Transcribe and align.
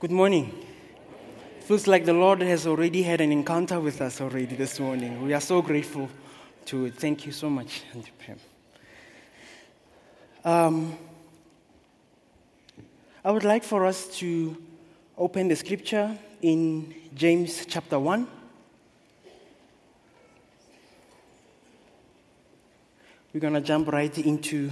Good 0.00 0.12
morning. 0.12 0.64
Feels 1.62 1.88
like 1.88 2.04
the 2.04 2.12
Lord 2.12 2.40
has 2.42 2.68
already 2.68 3.02
had 3.02 3.20
an 3.20 3.32
encounter 3.32 3.80
with 3.80 4.00
us 4.00 4.20
already 4.20 4.54
this 4.54 4.78
morning. 4.78 5.24
We 5.24 5.34
are 5.34 5.40
so 5.40 5.60
grateful 5.60 6.08
to. 6.66 6.92
Thank 6.92 7.26
you 7.26 7.32
so 7.32 7.50
much, 7.50 7.82
Auntie 7.92 8.12
Pam. 8.16 8.38
Um, 10.44 10.96
I 13.24 13.32
would 13.32 13.42
like 13.42 13.64
for 13.64 13.84
us 13.86 14.06
to 14.18 14.56
open 15.16 15.48
the 15.48 15.56
scripture 15.56 16.16
in 16.42 16.94
James 17.16 17.66
chapter 17.66 17.98
1. 17.98 18.28
We're 23.34 23.40
going 23.40 23.54
to 23.54 23.60
jump 23.60 23.88
right 23.88 24.16
into 24.16 24.70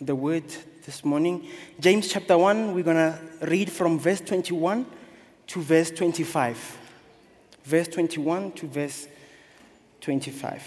the 0.00 0.14
word 0.14 0.44
this 0.88 1.04
morning. 1.04 1.46
James 1.78 2.08
chapter 2.08 2.38
1, 2.38 2.72
we're 2.72 2.82
going 2.82 2.96
to 2.96 3.18
read 3.42 3.70
from 3.70 3.98
verse 3.98 4.22
21 4.22 4.86
to 5.46 5.60
verse 5.60 5.90
25. 5.90 6.78
Verse 7.62 7.88
21 7.88 8.52
to 8.52 8.66
verse 8.66 9.06
25. 10.00 10.62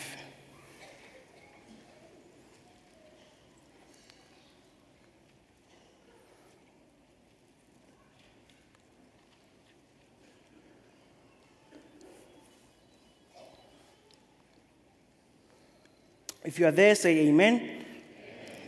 If 16.43 16.59
you 16.59 16.67
are 16.67 16.71
there, 16.71 16.93
say 16.93 17.27
amen. 17.27 17.85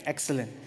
Excellent. 0.03 0.62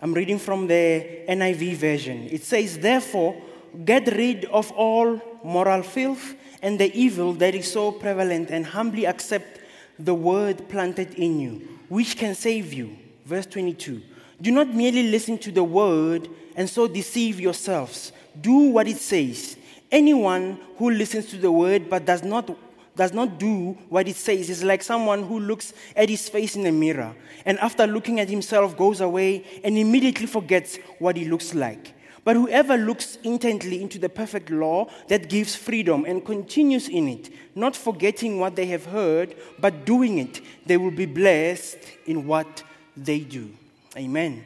I'm 0.00 0.12
reading 0.12 0.38
from 0.38 0.66
the 0.66 1.24
NIV 1.28 1.74
version. 1.76 2.28
It 2.30 2.44
says, 2.44 2.78
Therefore, 2.78 3.40
get 3.84 4.06
rid 4.14 4.44
of 4.46 4.70
all 4.72 5.20
moral 5.42 5.82
filth 5.82 6.34
and 6.60 6.78
the 6.78 6.94
evil 6.98 7.32
that 7.34 7.54
is 7.54 7.70
so 7.70 7.92
prevalent, 7.92 8.50
and 8.50 8.66
humbly 8.66 9.06
accept 9.06 9.60
the 9.98 10.14
word 10.14 10.68
planted 10.68 11.14
in 11.14 11.40
you, 11.40 11.68
which 11.88 12.16
can 12.16 12.34
save 12.34 12.72
you. 12.72 12.96
Verse 13.24 13.46
22. 13.46 14.02
Do 14.40 14.50
not 14.50 14.68
merely 14.68 15.04
listen 15.04 15.38
to 15.38 15.50
the 15.50 15.64
word 15.64 16.28
and 16.56 16.68
so 16.68 16.86
deceive 16.86 17.40
yourselves. 17.40 18.12
Do 18.40 18.70
what 18.70 18.88
it 18.88 18.98
says. 18.98 19.56
Anyone 19.90 20.58
who 20.76 20.90
listens 20.90 21.26
to 21.26 21.36
the 21.36 21.52
word 21.52 21.88
but 21.88 22.04
does 22.04 22.22
not 22.22 22.50
does 22.96 23.12
not 23.12 23.38
do 23.38 23.76
what 23.88 24.08
it 24.08 24.16
says 24.16 24.50
is 24.50 24.64
like 24.64 24.82
someone 24.82 25.22
who 25.22 25.38
looks 25.38 25.72
at 25.94 26.08
his 26.08 26.28
face 26.28 26.56
in 26.56 26.66
a 26.66 26.72
mirror 26.72 27.14
and 27.44 27.58
after 27.60 27.86
looking 27.86 28.18
at 28.18 28.28
himself 28.28 28.76
goes 28.76 29.00
away 29.00 29.44
and 29.62 29.76
immediately 29.78 30.26
forgets 30.26 30.78
what 30.98 31.16
he 31.16 31.26
looks 31.26 31.54
like. 31.54 31.92
But 32.24 32.34
whoever 32.34 32.76
looks 32.76 33.18
intently 33.22 33.80
into 33.80 34.00
the 34.00 34.08
perfect 34.08 34.50
law 34.50 34.88
that 35.06 35.28
gives 35.28 35.54
freedom 35.54 36.04
and 36.04 36.24
continues 36.24 36.88
in 36.88 37.08
it, 37.08 37.30
not 37.54 37.76
forgetting 37.76 38.40
what 38.40 38.56
they 38.56 38.66
have 38.66 38.86
heard, 38.86 39.36
but 39.60 39.84
doing 39.84 40.18
it, 40.18 40.40
they 40.66 40.76
will 40.76 40.90
be 40.90 41.06
blessed 41.06 41.78
in 42.06 42.26
what 42.26 42.64
they 42.96 43.20
do. 43.20 43.52
Amen. 43.96 44.44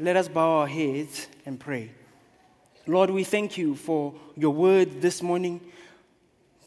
Let 0.00 0.16
us 0.16 0.26
bow 0.26 0.58
our 0.58 0.66
heads 0.66 1.28
and 1.46 1.60
pray. 1.60 1.92
Lord, 2.88 3.10
we 3.10 3.22
thank 3.22 3.56
you 3.56 3.76
for 3.76 4.12
your 4.36 4.50
word 4.50 5.00
this 5.00 5.22
morning. 5.22 5.60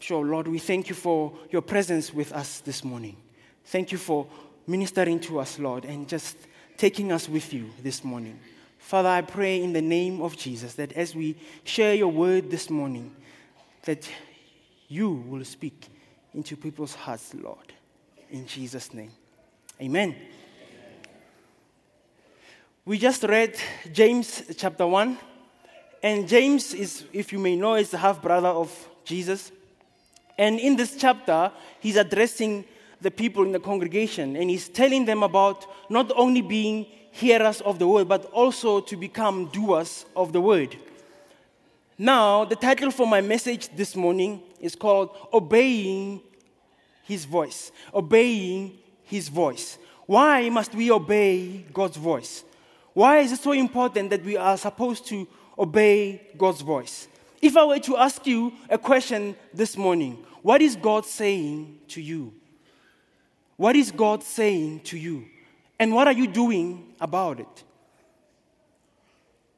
Sure, 0.00 0.24
Lord, 0.24 0.46
we 0.46 0.58
thank 0.58 0.88
you 0.88 0.94
for 0.94 1.32
your 1.50 1.62
presence 1.62 2.14
with 2.14 2.32
us 2.32 2.60
this 2.60 2.84
morning. 2.84 3.16
Thank 3.64 3.90
you 3.90 3.98
for 3.98 4.26
ministering 4.66 5.18
to 5.20 5.40
us, 5.40 5.58
Lord, 5.58 5.84
and 5.84 6.08
just 6.08 6.36
taking 6.76 7.10
us 7.10 7.28
with 7.28 7.52
you 7.52 7.70
this 7.82 8.04
morning. 8.04 8.38
Father, 8.78 9.08
I 9.08 9.22
pray 9.22 9.60
in 9.62 9.72
the 9.72 9.82
name 9.82 10.22
of 10.22 10.36
Jesus 10.36 10.74
that 10.74 10.92
as 10.92 11.14
we 11.14 11.36
share 11.64 11.94
your 11.94 12.12
word 12.12 12.50
this 12.50 12.70
morning, 12.70 13.14
that 13.82 14.08
you 14.86 15.10
will 15.10 15.44
speak 15.44 15.88
into 16.32 16.56
people's 16.56 16.94
hearts, 16.94 17.34
Lord. 17.34 17.72
In 18.30 18.46
Jesus' 18.46 18.94
name. 18.94 19.10
Amen. 19.80 20.14
We 22.84 22.98
just 22.98 23.24
read 23.24 23.58
James 23.92 24.42
chapter 24.56 24.86
1. 24.86 25.18
And 26.02 26.28
James 26.28 26.72
is, 26.72 27.04
if 27.12 27.32
you 27.32 27.38
may 27.38 27.56
know, 27.56 27.74
is 27.74 27.90
the 27.90 27.98
half 27.98 28.22
brother 28.22 28.48
of 28.48 28.70
Jesus. 29.04 29.50
And 30.38 30.60
in 30.60 30.76
this 30.76 30.96
chapter, 30.96 31.50
he's 31.80 31.96
addressing 31.96 32.64
the 33.00 33.10
people 33.10 33.44
in 33.44 33.52
the 33.52 33.60
congregation 33.60 34.36
and 34.36 34.48
he's 34.48 34.68
telling 34.68 35.04
them 35.04 35.22
about 35.22 35.66
not 35.90 36.10
only 36.16 36.40
being 36.40 36.86
hearers 37.10 37.60
of 37.62 37.78
the 37.78 37.86
word, 37.86 38.08
but 38.08 38.24
also 38.26 38.80
to 38.80 38.96
become 38.96 39.46
doers 39.46 40.06
of 40.14 40.32
the 40.32 40.40
word. 40.40 40.76
Now, 41.98 42.44
the 42.44 42.54
title 42.54 42.92
for 42.92 43.06
my 43.06 43.20
message 43.20 43.68
this 43.74 43.96
morning 43.96 44.40
is 44.60 44.76
called 44.76 45.16
Obeying 45.32 46.20
His 47.02 47.24
Voice. 47.24 47.72
Obeying 47.92 48.78
His 49.02 49.28
Voice. 49.28 49.78
Why 50.06 50.48
must 50.48 50.74
we 50.74 50.92
obey 50.92 51.64
God's 51.72 51.96
voice? 51.96 52.44
Why 52.94 53.18
is 53.18 53.32
it 53.32 53.40
so 53.40 53.52
important 53.52 54.10
that 54.10 54.24
we 54.24 54.36
are 54.36 54.56
supposed 54.56 55.06
to 55.08 55.26
obey 55.58 56.22
God's 56.36 56.60
voice? 56.60 57.08
If 57.40 57.56
I 57.56 57.64
were 57.64 57.78
to 57.80 57.96
ask 57.96 58.26
you 58.26 58.52
a 58.68 58.78
question 58.78 59.36
this 59.54 59.76
morning, 59.76 60.24
what 60.42 60.60
is 60.60 60.76
God 60.76 61.04
saying 61.04 61.78
to 61.88 62.00
you? 62.00 62.32
What 63.56 63.76
is 63.76 63.90
God 63.90 64.22
saying 64.22 64.80
to 64.84 64.98
you? 64.98 65.26
And 65.78 65.94
what 65.94 66.06
are 66.06 66.12
you 66.12 66.26
doing 66.26 66.94
about 67.00 67.40
it? 67.40 67.64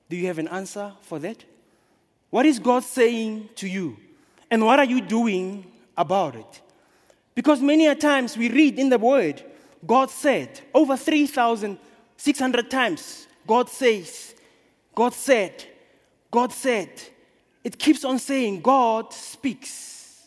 Do 0.08 0.16
you 0.16 0.26
have 0.26 0.38
an 0.38 0.48
answer 0.48 0.92
for 1.02 1.18
that? 1.20 1.44
What 2.30 2.46
is 2.46 2.58
God 2.58 2.82
saying 2.84 3.50
to 3.56 3.68
you? 3.68 3.96
And 4.50 4.64
what 4.64 4.78
are 4.78 4.84
you 4.84 5.00
doing 5.00 5.70
about 5.96 6.34
it? 6.34 6.60
Because 7.34 7.60
many 7.60 7.86
a 7.86 7.94
times 7.94 8.36
we 8.36 8.50
read 8.50 8.78
in 8.78 8.88
the 8.88 8.98
Word, 8.98 9.42
God 9.86 10.10
said, 10.10 10.60
over 10.74 10.96
3,600 10.96 12.70
times, 12.70 13.26
God 13.46 13.68
says, 13.68 14.34
God 14.94 15.14
said, 15.14 15.64
God 16.30 16.52
said. 16.52 16.90
It 17.62 17.78
keeps 17.78 18.04
on 18.04 18.18
saying, 18.18 18.62
God 18.62 19.12
speaks. 19.12 20.22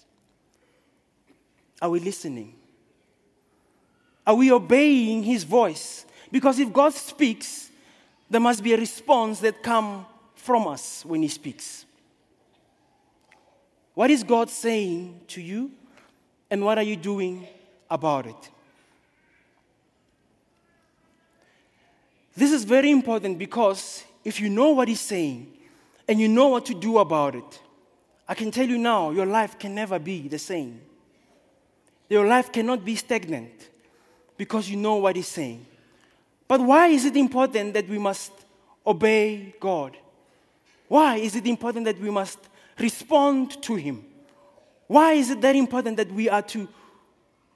Are 1.81 1.89
we 1.89 1.99
listening? 1.99 2.53
Are 4.25 4.35
we 4.35 4.51
obeying 4.51 5.23
his 5.23 5.43
voice? 5.43 6.05
Because 6.31 6.59
if 6.59 6.71
God 6.71 6.93
speaks, 6.93 7.69
there 8.29 8.39
must 8.39 8.63
be 8.63 8.73
a 8.73 8.77
response 8.77 9.39
that 9.41 9.61
come 9.61 10.05
from 10.35 10.67
us 10.67 11.03
when 11.05 11.21
he 11.21 11.27
speaks. 11.27 11.85
What 13.93 14.09
is 14.09 14.23
God 14.23 14.49
saying 14.49 15.21
to 15.27 15.41
you? 15.41 15.71
And 16.49 16.63
what 16.63 16.77
are 16.77 16.83
you 16.83 16.95
doing 16.95 17.47
about 17.89 18.27
it? 18.27 18.49
This 22.35 22.51
is 22.51 22.63
very 22.63 22.89
important 22.89 23.37
because 23.37 24.03
if 24.23 24.39
you 24.39 24.49
know 24.49 24.71
what 24.71 24.87
he's 24.87 25.01
saying 25.01 25.51
and 26.07 26.19
you 26.19 26.27
know 26.27 26.47
what 26.49 26.65
to 26.65 26.73
do 26.73 26.97
about 26.97 27.35
it, 27.35 27.61
I 28.27 28.33
can 28.33 28.51
tell 28.51 28.67
you 28.67 28.77
now, 28.77 29.11
your 29.11 29.25
life 29.25 29.59
can 29.59 29.75
never 29.75 29.99
be 29.99 30.27
the 30.27 30.39
same. 30.39 30.81
Your 32.09 32.27
life 32.27 32.51
cannot 32.51 32.85
be 32.85 32.95
stagnant 32.95 33.69
because 34.37 34.69
you 34.69 34.77
know 34.77 34.95
what 34.95 35.15
He's 35.15 35.27
saying. 35.27 35.65
But 36.47 36.61
why 36.61 36.87
is 36.87 37.05
it 37.05 37.15
important 37.15 37.73
that 37.73 37.87
we 37.87 37.97
must 37.97 38.31
obey 38.85 39.55
God? 39.59 39.97
Why 40.87 41.17
is 41.17 41.35
it 41.35 41.47
important 41.47 41.85
that 41.85 41.99
we 41.99 42.09
must 42.09 42.39
respond 42.79 43.61
to 43.63 43.75
Him? 43.75 44.05
Why 44.87 45.13
is 45.13 45.31
it 45.31 45.41
that 45.41 45.55
important 45.55 45.97
that 45.97 46.11
we 46.11 46.29
are 46.29 46.41
to 46.43 46.67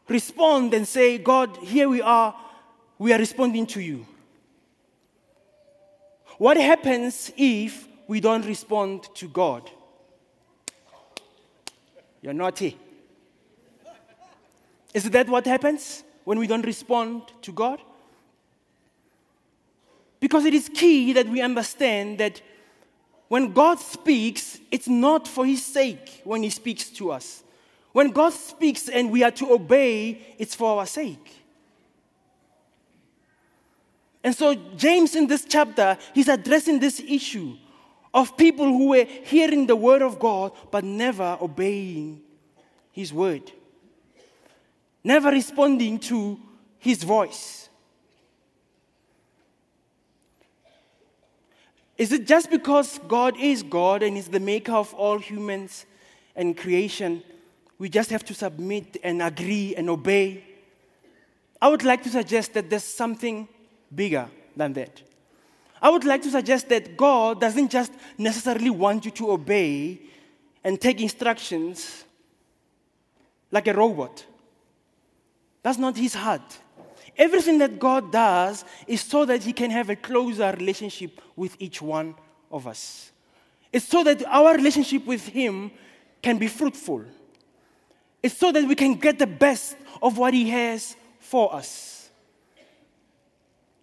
respond 0.07 0.73
and 0.73 0.87
say, 0.87 1.17
God, 1.17 1.57
here 1.57 1.89
we 1.89 2.01
are, 2.01 2.35
we 2.97 3.13
are 3.13 3.19
responding 3.19 3.67
to 3.67 3.81
you? 3.81 4.07
What 6.37 6.57
happens 6.57 7.31
if 7.35 7.86
we 8.07 8.19
don't 8.19 8.45
respond 8.45 9.07
to 9.15 9.27
God? 9.27 9.69
You're 12.21 12.33
naughty. 12.33 12.77
Is 14.93 15.09
that 15.09 15.29
what 15.29 15.45
happens? 15.45 16.03
when 16.27 16.39
we 16.39 16.45
don't 16.45 16.65
respond 16.65 17.21
to 17.41 17.53
God? 17.53 17.81
Because 20.19 20.43
it 20.43 20.53
is 20.53 20.67
key 20.67 21.13
that 21.13 21.25
we 21.29 21.39
understand 21.39 22.17
that 22.17 22.41
when 23.29 23.53
God 23.53 23.79
speaks, 23.79 24.59
it's 24.69 24.89
not 24.89 25.25
for 25.25 25.45
His 25.45 25.65
sake 25.65 26.19
when 26.25 26.43
He 26.43 26.49
speaks 26.49 26.89
to 26.89 27.13
us. 27.13 27.45
When 27.93 28.11
God 28.11 28.33
speaks 28.33 28.89
and 28.89 29.09
we 29.09 29.23
are 29.23 29.31
to 29.31 29.53
obey, 29.53 30.19
it's 30.37 30.53
for 30.53 30.77
our 30.77 30.85
sake. 30.85 31.31
And 34.21 34.35
so, 34.35 34.53
James 34.75 35.15
in 35.15 35.27
this 35.27 35.45
chapter, 35.47 35.97
he's 36.13 36.27
addressing 36.27 36.79
this 36.79 36.99
issue 36.99 37.55
of 38.17 38.35
people 38.35 38.65
who 38.65 38.87
were 38.89 39.05
hearing 39.33 39.67
the 39.67 39.75
word 39.75 40.01
of 40.01 40.19
God 40.19 40.51
but 40.71 40.83
never 40.83 41.37
obeying 41.39 42.21
His 42.91 43.13
word 43.13 43.51
never 45.07 45.31
responding 45.31 45.97
to 45.97 46.37
his 46.79 47.03
voice. 47.03 47.69
Is 51.97 52.11
it 52.11 52.27
just 52.27 52.51
because 52.51 52.99
God 53.07 53.35
is 53.39 53.63
God 53.63 54.03
and 54.03 54.17
is 54.17 54.27
the 54.27 54.39
maker 54.39 54.73
of 54.73 54.93
all 54.93 55.17
humans 55.17 55.85
and 56.35 56.55
creation, 56.55 57.23
we 57.79 57.89
just 57.89 58.11
have 58.11 58.23
to 58.25 58.33
submit 58.33 58.97
and 59.01 59.21
agree 59.21 59.73
and 59.75 59.89
obey? 59.89 60.43
I 61.59 61.69
would 61.69 61.83
like 61.83 62.03
to 62.03 62.09
suggest 62.09 62.53
that 62.53 62.69
there's 62.69 62.83
something 62.83 63.47
bigger 63.93 64.29
than 64.55 64.73
that. 64.73 65.01
I 65.81 65.89
would 65.89 66.03
like 66.03 66.21
to 66.23 66.31
suggest 66.31 66.69
that 66.69 66.97
God 66.97 67.41
doesn't 67.41 67.69
just 67.69 67.91
necessarily 68.17 68.69
want 68.69 69.05
you 69.05 69.11
to 69.11 69.31
obey 69.31 70.01
and 70.63 70.79
take 70.79 71.01
instructions 71.01 72.03
like 73.51 73.67
a 73.67 73.73
robot. 73.73 74.25
That's 75.63 75.77
not 75.77 75.97
his 75.97 76.13
heart. 76.13 76.59
Everything 77.17 77.57
that 77.59 77.79
God 77.79 78.11
does 78.11 78.63
is 78.85 79.01
so 79.01 79.25
that 79.25 79.43
he 79.43 79.53
can 79.53 79.71
have 79.71 79.89
a 79.89 79.95
closer 79.95 80.55
relationship 80.57 81.19
with 81.35 81.55
each 81.59 81.81
one 81.81 82.15
of 82.51 82.67
us. 82.67 83.11
It's 83.73 83.87
so 83.87 84.03
that 84.03 84.23
our 84.25 84.53
relationship 84.55 85.05
with 85.05 85.27
him 85.27 85.71
can 86.21 86.37
be 86.37 86.47
fruitful. 86.47 87.05
It's 88.21 88.37
so 88.37 88.51
that 88.51 88.67
we 88.67 88.75
can 88.75 88.95
get 88.95 89.19
the 89.19 89.27
best 89.27 89.77
of 90.01 90.17
what 90.17 90.33
he 90.33 90.49
has 90.49 90.95
for 91.19 91.53
us. 91.53 91.96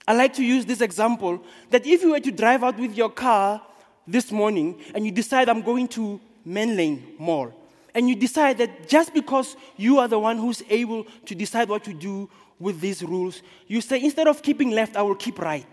I 0.07 0.13
like 0.15 0.35
to 0.35 0.45
use 0.45 0.67
this 0.67 0.81
example 0.81 1.43
that 1.71 1.87
if 1.87 2.03
you 2.03 2.11
were 2.11 2.21
to 2.21 2.31
drive 2.31 2.63
out 2.63 2.79
with 2.79 2.97
your 2.97 3.11
car 3.11 3.63
this 4.07 4.31
morning 4.31 4.81
and 4.95 5.07
you 5.07 5.13
decide, 5.13 5.49
I'm 5.49 5.63
going 5.63 5.89
to 5.89 6.21
Menlyn 6.47 7.19
Mall, 7.19 7.53
and 7.95 8.09
you 8.09 8.15
decide 8.15 8.59
that 8.59 8.89
just 8.89 9.15
because 9.15 9.57
you 9.77 9.99
are 9.99 10.09
the 10.09 10.19
one 10.19 10.37
who's 10.37 10.63
able 10.69 11.05
to 11.25 11.35
decide 11.35 11.69
what 11.69 11.85
to 11.85 11.95
do 11.95 12.29
with 12.59 12.81
these 12.81 13.03
rules, 13.03 13.41
you 13.67 13.81
say, 13.81 14.03
instead 14.03 14.27
of 14.27 14.43
keeping 14.43 14.71
left, 14.71 14.97
I 14.97 15.03
will 15.03 15.15
keep 15.15 15.39
right. 15.39 15.67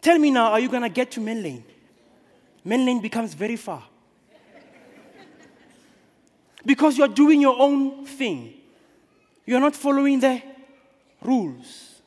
Tell 0.00 0.18
me 0.18 0.30
now, 0.32 0.50
are 0.50 0.60
you 0.60 0.68
going 0.68 0.82
to 0.82 0.88
get 0.88 1.12
to 1.12 1.20
Menlyn? 1.20 1.62
Main 2.64 2.84
Lane 2.84 3.00
becomes 3.00 3.34
very 3.34 3.56
far. 3.56 3.84
Because 6.64 6.96
you're 6.96 7.08
doing 7.08 7.40
your 7.40 7.56
own 7.58 8.06
thing. 8.06 8.54
You're 9.46 9.60
not 9.60 9.74
following 9.74 10.20
the 10.20 10.42
rules. 11.24 12.02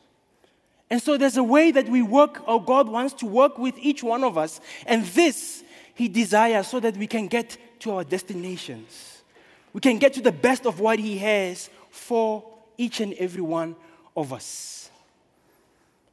And 0.89 1.01
so 1.01 1.17
there's 1.17 1.37
a 1.37 1.43
way 1.43 1.71
that 1.71 1.89
we 1.89 2.01
work, 2.01 2.47
or 2.47 2.63
God 2.63 2.87
wants 2.87 3.13
to 3.15 3.25
work 3.25 3.57
with 3.57 3.75
each 3.79 4.03
one 4.03 4.23
of 4.23 4.37
us. 4.37 4.61
And 4.85 5.05
this 5.05 5.63
He 5.93 6.07
desires 6.07 6.67
so 6.67 6.79
that 6.79 6.95
we 6.97 7.07
can 7.07 7.27
get 7.27 7.57
to 7.79 7.91
our 7.91 8.03
destinations. 8.03 9.23
We 9.73 9.81
can 9.81 9.97
get 9.97 10.13
to 10.13 10.21
the 10.21 10.31
best 10.31 10.65
of 10.65 10.79
what 10.79 10.99
He 10.99 11.17
has 11.17 11.69
for 11.89 12.43
each 12.77 12.99
and 12.99 13.13
every 13.15 13.41
one 13.41 13.75
of 14.15 14.31
us. 14.31 14.89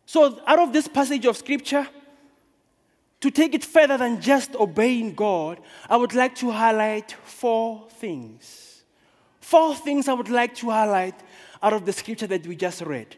So, 0.06 0.40
out 0.46 0.58
of 0.58 0.72
this 0.72 0.88
passage 0.88 1.26
of 1.26 1.36
Scripture, 1.36 1.86
to 3.20 3.30
take 3.30 3.54
it 3.54 3.64
further 3.64 3.96
than 3.96 4.20
just 4.20 4.56
obeying 4.56 5.14
God, 5.14 5.60
I 5.88 5.96
would 5.96 6.12
like 6.12 6.34
to 6.36 6.50
highlight 6.50 7.12
four 7.24 7.86
things. 7.98 8.82
Four 9.40 9.76
things 9.76 10.08
I 10.08 10.12
would 10.12 10.28
like 10.28 10.56
to 10.56 10.70
highlight 10.70 11.14
out 11.62 11.72
of 11.72 11.86
the 11.86 11.92
scripture 11.92 12.26
that 12.26 12.46
we 12.46 12.56
just 12.56 12.82
read. 12.82 13.16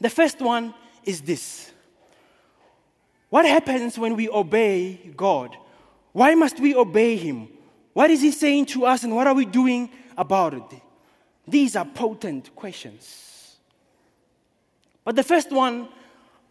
The 0.00 0.10
first 0.10 0.40
one 0.40 0.74
is 1.04 1.20
this 1.20 1.70
What 3.30 3.44
happens 3.44 3.98
when 3.98 4.16
we 4.16 4.28
obey 4.28 5.12
God? 5.16 5.56
Why 6.12 6.34
must 6.34 6.60
we 6.60 6.74
obey 6.74 7.16
Him? 7.16 7.48
What 7.92 8.10
is 8.10 8.20
He 8.20 8.30
saying 8.30 8.66
to 8.66 8.86
us, 8.86 9.04
and 9.04 9.14
what 9.14 9.26
are 9.26 9.34
we 9.34 9.46
doing 9.46 9.90
about 10.16 10.54
it? 10.54 10.82
These 11.46 11.76
are 11.76 11.84
potent 11.84 12.54
questions. 12.54 13.56
But 15.04 15.16
the 15.16 15.22
first 15.22 15.50
one 15.50 15.88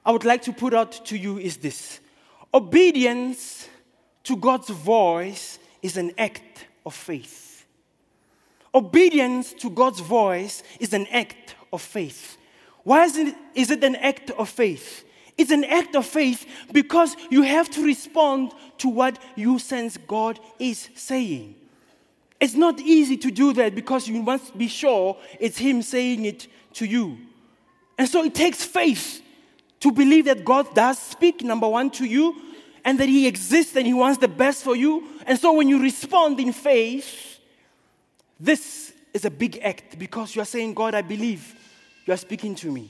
I 0.05 0.11
would 0.11 0.25
like 0.25 0.41
to 0.43 0.53
put 0.53 0.73
out 0.73 0.91
to 1.05 1.17
you 1.17 1.37
is 1.37 1.57
this 1.57 1.99
obedience 2.53 3.69
to 4.23 4.35
God's 4.35 4.69
voice 4.69 5.59
is 5.81 5.97
an 5.97 6.11
act 6.17 6.67
of 6.85 6.93
faith. 6.93 7.50
Obedience 8.73 9.53
to 9.53 9.69
God's 9.69 10.00
voice 10.00 10.63
is 10.79 10.94
an 10.94 11.07
act 11.07 11.56
of 11.73 11.81
faith. 11.81 12.38
Why 12.83 13.03
is 13.06 13.18
it, 13.18 13.35
is 13.53 13.69
it 13.69 13.83
an 13.83 13.95
act 13.97 14.31
of 14.31 14.50
faith? 14.50 15.03
It's 15.38 15.51
an 15.51 15.63
act 15.63 15.95
of 15.95 16.06
faith 16.06 16.45
because 16.71 17.15
you 17.29 17.41
have 17.41 17.69
to 17.71 17.85
respond 17.85 18.53
to 18.79 18.89
what 18.89 19.19
you 19.35 19.59
sense 19.59 19.97
God 19.97 20.39
is 20.59 20.89
saying. 20.95 21.56
It's 22.39 22.56
not 22.56 22.79
easy 22.79 23.18
to 23.18 23.31
do 23.31 23.53
that 23.53 23.75
because 23.75 24.07
you 24.07 24.21
must 24.21 24.57
be 24.57 24.68
sure 24.68 25.17
it's 25.39 25.57
Him 25.57 25.81
saying 25.81 26.25
it 26.25 26.47
to 26.74 26.85
you. 26.85 27.17
And 27.97 28.07
so 28.07 28.24
it 28.24 28.33
takes 28.33 28.63
faith 28.63 29.21
to 29.81 29.91
believe 29.91 30.25
that 30.25 30.45
God 30.45 30.74
does 30.74 30.97
speak, 30.97 31.44
number 31.44 31.67
one, 31.67 31.91
to 31.91 32.06
you, 32.06 32.35
and 32.83 33.00
that 33.00 33.09
He 33.09 33.27
exists 33.27 33.75
and 33.75 33.85
He 33.85 33.94
wants 33.94 34.17
the 34.19 34.27
best 34.27 34.63
for 34.63 34.75
you. 34.75 35.07
And 35.27 35.38
so 35.38 35.53
when 35.53 35.67
you 35.67 35.81
respond 35.81 36.39
in 36.39 36.51
faith, 36.51 37.30
this 38.41 38.91
is 39.13 39.23
a 39.23 39.29
big 39.29 39.59
act 39.61 39.99
because 39.99 40.35
you 40.35 40.41
are 40.41 40.45
saying, 40.45 40.73
God, 40.73 40.95
I 40.95 41.03
believe 41.03 41.55
you 42.05 42.13
are 42.13 42.17
speaking 42.17 42.55
to 42.55 42.71
me. 42.71 42.89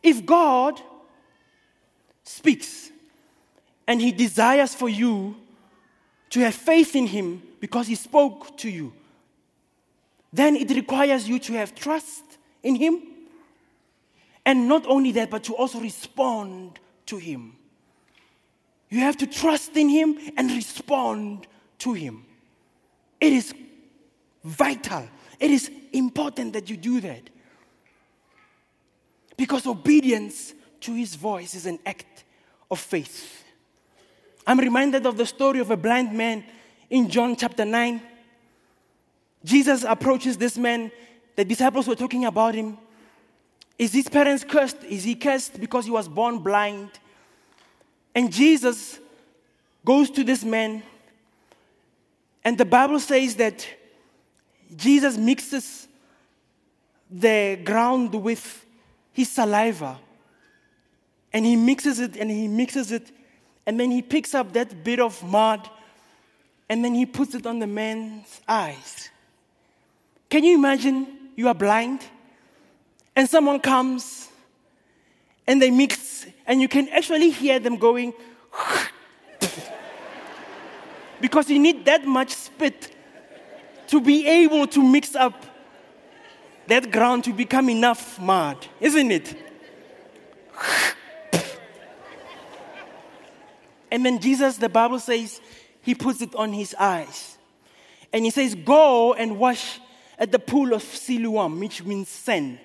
If 0.00 0.24
God 0.24 0.80
speaks 2.22 2.90
and 3.86 4.00
He 4.00 4.12
desires 4.12 4.74
for 4.74 4.88
you 4.88 5.34
to 6.30 6.40
have 6.40 6.54
faith 6.54 6.94
in 6.94 7.08
Him 7.08 7.42
because 7.58 7.88
He 7.88 7.96
spoke 7.96 8.56
to 8.58 8.70
you, 8.70 8.92
then 10.32 10.54
it 10.54 10.70
requires 10.70 11.28
you 11.28 11.40
to 11.40 11.54
have 11.54 11.74
trust 11.74 12.22
in 12.62 12.76
Him 12.76 13.02
and 14.46 14.68
not 14.68 14.86
only 14.86 15.10
that, 15.12 15.30
but 15.30 15.42
to 15.44 15.54
also 15.56 15.80
respond 15.80 16.78
to 17.06 17.16
Him. 17.16 17.56
You 18.88 19.00
have 19.00 19.16
to 19.16 19.26
trust 19.26 19.76
in 19.76 19.88
Him 19.88 20.16
and 20.36 20.48
respond 20.52 21.48
to 21.80 21.92
Him. 21.92 22.24
It 23.20 23.32
is 23.32 23.54
vital, 24.44 25.08
it 25.38 25.50
is 25.50 25.70
important 25.92 26.52
that 26.52 26.68
you 26.70 26.76
do 26.76 27.00
that. 27.00 27.30
Because 29.36 29.66
obedience 29.66 30.54
to 30.80 30.94
His 30.94 31.14
voice 31.14 31.54
is 31.54 31.66
an 31.66 31.78
act 31.86 32.24
of 32.70 32.78
faith. 32.78 33.44
I'm 34.46 34.58
reminded 34.58 35.06
of 35.06 35.16
the 35.16 35.26
story 35.26 35.60
of 35.60 35.70
a 35.70 35.76
blind 35.76 36.12
man 36.12 36.44
in 36.90 37.08
John 37.08 37.36
chapter 37.36 37.64
9. 37.64 38.00
Jesus 39.44 39.84
approaches 39.84 40.36
this 40.36 40.56
man. 40.56 40.90
The 41.36 41.44
disciples 41.44 41.86
were 41.86 41.94
talking 41.94 42.24
about 42.24 42.54
him. 42.54 42.78
Is 43.78 43.92
his 43.92 44.08
parents 44.08 44.44
cursed? 44.44 44.82
Is 44.84 45.04
he 45.04 45.14
cursed 45.14 45.60
because 45.60 45.84
he 45.84 45.90
was 45.90 46.08
born 46.08 46.38
blind? 46.38 46.90
And 48.14 48.32
Jesus 48.32 48.98
goes 49.84 50.10
to 50.10 50.24
this 50.24 50.42
man, 50.44 50.82
and 52.44 52.56
the 52.56 52.64
Bible 52.64 53.00
says 53.00 53.34
that 53.36 53.66
Jesus 54.76 55.16
mixes 55.16 55.88
the 57.10 57.58
ground 57.64 58.14
with 58.14 58.66
his 59.12 59.30
saliva, 59.30 59.98
and 61.32 61.44
he 61.44 61.56
mixes 61.56 62.00
it 62.00 62.16
and 62.16 62.30
he 62.30 62.48
mixes 62.48 62.92
it, 62.92 63.10
and 63.66 63.78
then 63.78 63.90
he 63.90 64.02
picks 64.02 64.34
up 64.34 64.52
that 64.52 64.84
bit 64.84 65.00
of 65.00 65.22
mud, 65.22 65.68
and 66.68 66.84
then 66.84 66.94
he 66.94 67.06
puts 67.06 67.34
it 67.34 67.46
on 67.46 67.58
the 67.58 67.66
man's 67.66 68.40
eyes. 68.46 69.08
Can 70.30 70.44
you 70.44 70.54
imagine 70.54 71.06
you 71.36 71.48
are 71.48 71.54
blind? 71.54 72.02
and 73.18 73.28
someone 73.28 73.58
comes 73.58 74.28
and 75.48 75.60
they 75.60 75.72
mix, 75.72 76.24
and 76.46 76.60
you 76.60 76.68
can 76.68 76.88
actually 76.90 77.30
hear 77.30 77.58
them 77.58 77.76
going, 77.76 78.12
because 81.20 81.50
you 81.50 81.58
need 81.58 81.84
that 81.84 82.04
much 82.04 82.30
spit 82.30 82.94
to 83.88 84.00
be 84.00 84.26
able 84.26 84.66
to 84.68 84.82
mix 84.82 85.14
up 85.14 85.44
that 86.66 86.90
ground 86.90 87.24
to 87.24 87.32
become 87.32 87.70
enough 87.70 88.20
mud, 88.20 88.66
isn't 88.80 89.10
it? 89.10 89.34
and 93.90 94.04
then 94.04 94.20
Jesus, 94.20 94.58
the 94.58 94.68
Bible 94.68 94.98
says, 94.98 95.40
he 95.82 95.94
puts 95.94 96.20
it 96.20 96.34
on 96.34 96.52
his 96.52 96.74
eyes. 96.78 97.38
And 98.12 98.24
he 98.24 98.30
says, 98.30 98.54
Go 98.54 99.14
and 99.14 99.38
wash 99.38 99.80
at 100.18 100.32
the 100.32 100.38
pool 100.38 100.74
of 100.74 100.82
Siloam, 100.82 101.60
which 101.60 101.82
means 101.84 102.08
send. 102.08 102.58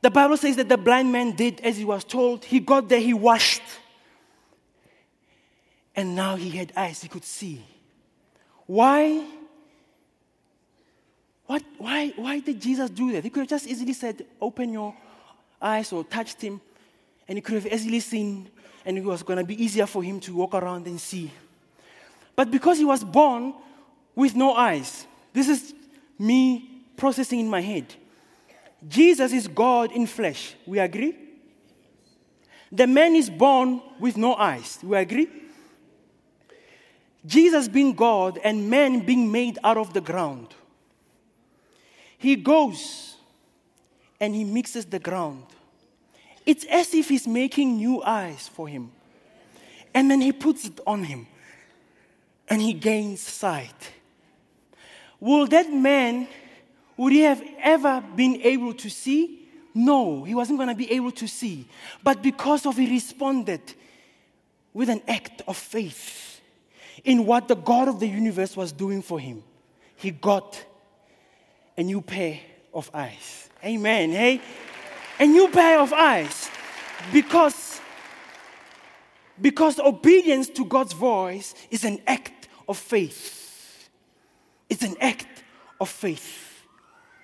The 0.00 0.10
Bible 0.10 0.36
says 0.36 0.56
that 0.56 0.68
the 0.68 0.76
blind 0.76 1.10
man 1.10 1.32
did 1.32 1.60
as 1.60 1.76
he 1.76 1.84
was 1.84 2.04
told. 2.04 2.44
He 2.44 2.60
got 2.60 2.88
there, 2.88 3.00
he 3.00 3.14
washed. 3.14 3.62
And 5.98 6.14
now 6.14 6.36
he 6.36 6.50
had 6.50 6.72
eyes, 6.76 7.02
he 7.02 7.08
could 7.08 7.24
see. 7.24 7.60
Why? 8.66 9.26
What, 11.46 11.64
why, 11.76 12.12
why 12.14 12.38
did 12.38 12.60
Jesus 12.60 12.88
do 12.88 13.10
that? 13.10 13.24
He 13.24 13.30
could 13.30 13.40
have 13.40 13.48
just 13.48 13.66
easily 13.66 13.94
said, 13.94 14.24
Open 14.40 14.72
your 14.72 14.94
eyes 15.60 15.92
or 15.92 16.04
touched 16.04 16.40
him, 16.40 16.60
and 17.26 17.36
he 17.36 17.42
could 17.42 17.56
have 17.56 17.66
easily 17.66 17.98
seen, 17.98 18.48
and 18.84 18.96
it 18.96 19.02
was 19.02 19.24
going 19.24 19.40
to 19.40 19.44
be 19.44 19.60
easier 19.60 19.86
for 19.86 20.00
him 20.00 20.20
to 20.20 20.36
walk 20.36 20.54
around 20.54 20.86
and 20.86 21.00
see. 21.00 21.32
But 22.36 22.52
because 22.52 22.78
he 22.78 22.84
was 22.84 23.02
born 23.02 23.54
with 24.14 24.36
no 24.36 24.54
eyes, 24.54 25.04
this 25.32 25.48
is 25.48 25.74
me 26.16 26.84
processing 26.96 27.40
in 27.40 27.48
my 27.48 27.60
head. 27.60 27.92
Jesus 28.86 29.32
is 29.32 29.48
God 29.48 29.90
in 29.90 30.06
flesh. 30.06 30.54
We 30.64 30.78
agree? 30.78 31.16
The 32.70 32.86
man 32.86 33.16
is 33.16 33.28
born 33.28 33.82
with 33.98 34.16
no 34.16 34.36
eyes. 34.36 34.78
We 34.80 34.96
agree? 34.96 35.28
Jesus 37.28 37.68
being 37.68 37.92
God 37.92 38.38
and 38.42 38.70
man 38.70 39.00
being 39.00 39.30
made 39.30 39.58
out 39.62 39.76
of 39.76 39.92
the 39.92 40.00
ground. 40.00 40.48
He 42.16 42.36
goes 42.36 43.16
and 44.18 44.34
he 44.34 44.44
mixes 44.44 44.86
the 44.86 44.98
ground. 44.98 45.44
It's 46.46 46.64
as 46.64 46.94
if 46.94 47.10
he's 47.10 47.28
making 47.28 47.76
new 47.76 48.02
eyes 48.02 48.48
for 48.48 48.66
him. 48.66 48.90
And 49.92 50.10
then 50.10 50.22
he 50.22 50.32
puts 50.32 50.64
it 50.64 50.80
on 50.86 51.04
him 51.04 51.26
and 52.48 52.62
he 52.62 52.72
gains 52.72 53.20
sight. 53.20 53.92
Will 55.20 55.46
that 55.48 55.70
man, 55.70 56.28
would 56.96 57.12
he 57.12 57.20
have 57.20 57.42
ever 57.60 58.02
been 58.16 58.40
able 58.40 58.72
to 58.72 58.88
see? 58.88 59.46
No, 59.74 60.24
he 60.24 60.34
wasn't 60.34 60.58
going 60.58 60.70
to 60.70 60.74
be 60.74 60.90
able 60.92 61.12
to 61.12 61.28
see. 61.28 61.68
But 62.02 62.22
because 62.22 62.64
of 62.64 62.78
he 62.78 62.88
responded 62.90 63.60
with 64.72 64.88
an 64.88 65.02
act 65.06 65.42
of 65.46 65.58
faith 65.58 66.27
in 67.04 67.26
what 67.26 67.48
the 67.48 67.56
God 67.56 67.88
of 67.88 68.00
the 68.00 68.06
universe 68.06 68.56
was 68.56 68.72
doing 68.72 69.02
for 69.02 69.18
him, 69.18 69.42
he 69.96 70.10
got 70.10 70.64
a 71.76 71.82
new 71.82 72.00
pair 72.00 72.40
of 72.72 72.90
eyes. 72.92 73.48
Amen. 73.64 74.10
Hey, 74.10 74.40
a 75.18 75.26
new 75.26 75.48
pair 75.48 75.80
of 75.80 75.92
eyes 75.92 76.50
because 77.12 77.80
because 79.40 79.78
obedience 79.78 80.48
to 80.48 80.64
God's 80.64 80.92
voice 80.92 81.54
is 81.70 81.84
an 81.84 82.00
act 82.06 82.48
of 82.68 82.76
faith. 82.76 83.88
It's 84.68 84.82
an 84.82 84.96
act 85.00 85.44
of 85.80 85.88
faith. 85.88 86.64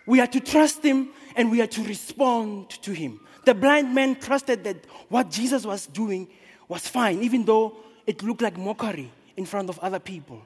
We 0.06 0.20
are 0.20 0.26
to 0.28 0.38
trust 0.38 0.84
Him 0.84 1.10
and 1.34 1.50
we 1.50 1.60
are 1.60 1.66
to 1.66 1.82
respond 1.82 2.70
to 2.82 2.92
Him. 2.92 3.20
The 3.44 3.54
blind 3.54 3.94
man 3.94 4.14
trusted 4.14 4.62
that 4.64 4.86
what 5.08 5.30
Jesus 5.30 5.66
was 5.66 5.86
doing 5.86 6.28
was 6.68 6.86
fine, 6.86 7.22
even 7.22 7.44
though 7.44 7.76
it 8.06 8.22
looked 8.22 8.42
like 8.42 8.56
mockery 8.56 9.10
in 9.36 9.46
front 9.46 9.68
of 9.68 9.78
other 9.80 9.98
people. 9.98 10.42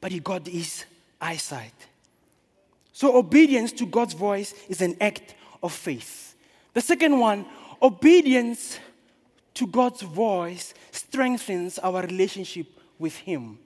But 0.00 0.12
he 0.12 0.20
got 0.20 0.46
his 0.46 0.84
eyesight. 1.20 1.74
So, 2.92 3.16
obedience 3.16 3.72
to 3.72 3.86
God's 3.86 4.14
voice 4.14 4.54
is 4.68 4.80
an 4.80 4.96
act 5.00 5.34
of 5.62 5.72
faith. 5.72 6.34
The 6.72 6.80
second 6.80 7.18
one, 7.18 7.44
obedience 7.82 8.78
to 9.54 9.66
God's 9.66 10.02
voice 10.02 10.74
strengthens 10.92 11.78
our 11.78 12.02
relationship 12.02 12.66
with 12.98 13.16
Him. 13.16 13.58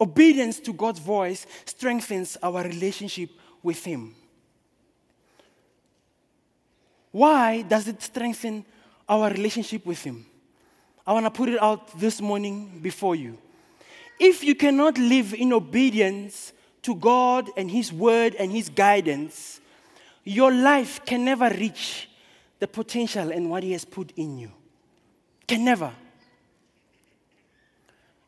Obedience 0.00 0.60
to 0.60 0.72
God's 0.72 0.98
voice 0.98 1.46
strengthens 1.64 2.36
our 2.42 2.62
relationship 2.62 3.30
with 3.62 3.82
Him. 3.84 4.14
Why 7.12 7.62
does 7.62 7.88
it 7.88 8.02
strengthen 8.02 8.64
our 9.08 9.30
relationship 9.30 9.86
with 9.86 10.02
Him? 10.02 10.26
I 11.06 11.12
want 11.12 11.24
to 11.26 11.30
put 11.30 11.48
it 11.48 11.62
out 11.62 11.98
this 11.98 12.20
morning 12.20 12.80
before 12.82 13.14
you. 13.14 13.38
If 14.18 14.42
you 14.42 14.54
cannot 14.54 14.98
live 14.98 15.34
in 15.34 15.52
obedience 15.52 16.52
to 16.82 16.94
God 16.94 17.50
and 17.56 17.70
His 17.70 17.92
word 17.92 18.34
and 18.36 18.50
His 18.50 18.68
guidance, 18.68 19.60
your 20.24 20.52
life 20.52 21.04
can 21.04 21.24
never 21.24 21.48
reach 21.50 22.08
the 22.58 22.66
potential 22.66 23.30
and 23.30 23.50
what 23.50 23.62
He 23.62 23.72
has 23.72 23.84
put 23.84 24.12
in 24.16 24.38
you. 24.38 24.50
Can 25.46 25.64
never. 25.64 25.92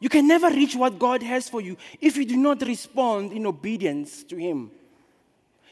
You 0.00 0.08
can 0.08 0.28
never 0.28 0.48
reach 0.50 0.76
what 0.76 0.98
God 0.98 1.22
has 1.22 1.48
for 1.48 1.60
you 1.60 1.76
if 2.00 2.16
you 2.16 2.24
do 2.24 2.36
not 2.36 2.62
respond 2.62 3.32
in 3.32 3.46
obedience 3.46 4.22
to 4.24 4.36
Him. 4.36 4.70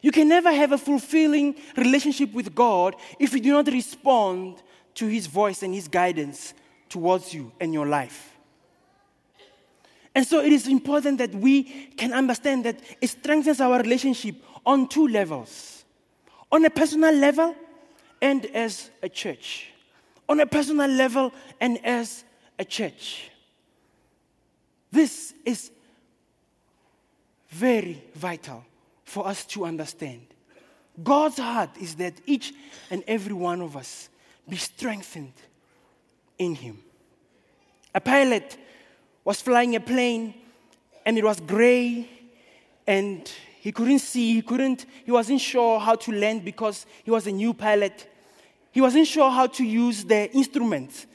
You 0.02 0.10
can 0.10 0.28
never 0.28 0.52
have 0.52 0.72
a 0.72 0.78
fulfilling 0.78 1.56
relationship 1.76 2.32
with 2.32 2.54
God 2.54 2.96
if 3.18 3.32
you 3.32 3.40
do 3.40 3.52
not 3.52 3.66
respond 3.68 4.62
to 4.94 5.06
His 5.06 5.26
voice 5.26 5.62
and 5.62 5.74
His 5.74 5.88
guidance 5.88 6.54
towards 6.88 7.34
you 7.34 7.52
and 7.60 7.72
your 7.72 7.86
life. 7.86 8.35
And 10.16 10.26
so 10.26 10.40
it 10.40 10.50
is 10.50 10.66
important 10.66 11.18
that 11.18 11.34
we 11.34 11.64
can 11.96 12.14
understand 12.14 12.64
that 12.64 12.80
it 13.02 13.08
strengthens 13.08 13.60
our 13.60 13.78
relationship 13.78 14.34
on 14.64 14.88
two 14.88 15.06
levels 15.06 15.84
on 16.50 16.64
a 16.64 16.70
personal 16.70 17.14
level 17.14 17.54
and 18.20 18.46
as 18.46 18.90
a 19.02 19.08
church 19.08 19.68
on 20.28 20.40
a 20.40 20.46
personal 20.46 20.90
level 20.90 21.32
and 21.60 21.78
as 21.84 22.24
a 22.58 22.64
church. 22.64 23.30
This 24.90 25.34
is 25.44 25.70
very 27.50 28.02
vital 28.14 28.64
for 29.04 29.26
us 29.26 29.44
to 29.46 29.66
understand. 29.66 30.22
God's 31.02 31.38
heart 31.38 31.70
is 31.78 31.94
that 31.96 32.14
each 32.26 32.54
and 32.90 33.04
every 33.06 33.34
one 33.34 33.60
of 33.60 33.76
us 33.76 34.08
be 34.48 34.56
strengthened 34.56 35.34
in 36.38 36.54
Him. 36.54 36.78
A 37.94 38.00
pilot 38.00 38.56
was 39.26 39.42
flying 39.42 39.74
a 39.74 39.80
plane 39.80 40.32
and 41.04 41.18
it 41.18 41.24
was 41.24 41.40
gray 41.40 42.08
and 42.86 43.28
he 43.58 43.72
couldn't 43.72 43.98
see, 43.98 44.34
he 44.34 44.40
couldn't, 44.40 44.86
he 45.04 45.10
wasn't 45.10 45.40
sure 45.40 45.80
how 45.80 45.96
to 45.96 46.12
land 46.12 46.44
because 46.44 46.86
he 47.02 47.10
was 47.10 47.26
a 47.26 47.32
new 47.32 47.52
pilot. 47.52 48.08
He 48.70 48.80
wasn't 48.80 49.08
sure 49.08 49.28
how 49.28 49.48
to 49.48 49.64
use 49.64 50.04
the 50.04 50.30
instruments 50.32 51.08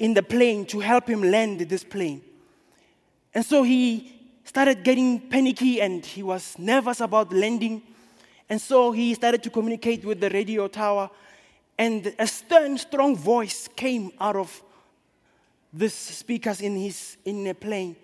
in 0.00 0.12
the 0.12 0.24
plane 0.24 0.66
to 0.66 0.80
help 0.80 1.08
him 1.08 1.22
land 1.22 1.60
this 1.60 1.84
plane. 1.84 2.20
And 3.32 3.46
so 3.46 3.62
he 3.62 4.12
started 4.42 4.82
getting 4.82 5.20
panicky 5.20 5.80
and 5.80 6.04
he 6.04 6.24
was 6.24 6.58
nervous 6.58 7.00
about 7.00 7.32
landing. 7.32 7.80
And 8.48 8.60
so 8.60 8.90
he 8.90 9.14
started 9.14 9.40
to 9.44 9.50
communicate 9.50 10.04
with 10.04 10.18
the 10.18 10.30
radio 10.30 10.66
tower. 10.66 11.08
And 11.78 12.12
a 12.18 12.26
stern, 12.26 12.76
strong 12.76 13.16
voice 13.16 13.68
came 13.76 14.10
out 14.20 14.34
of 14.34 14.64
the 15.74 15.88
speakers 15.88 16.60
in 16.60 16.76
his 16.76 17.16
in 17.24 17.44
the 17.44 17.54
plane. 17.54 17.96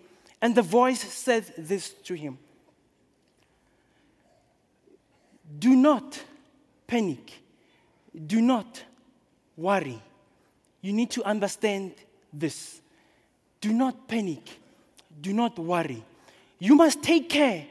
And 0.43 0.55
the 0.55 0.63
voice 0.63 1.01
said 1.01 1.45
this 1.57 1.91
to 2.05 2.15
him 2.15 2.39
Do 5.59 5.77
not 5.77 6.21
panic. 6.87 7.33
Do 8.27 8.41
not 8.41 8.83
worry. 9.57 10.03
You 10.81 10.93
need 10.93 11.11
to 11.13 11.25
understand 11.25 11.95
this. 12.33 12.81
Do 13.61 13.73
not 13.73 14.09
panic. 14.09 14.49
Do 15.21 15.33
not 15.33 15.59
worry. 15.59 16.03
You 16.59 16.75
must 16.75 17.03
take 17.03 17.29
care 17.29 17.67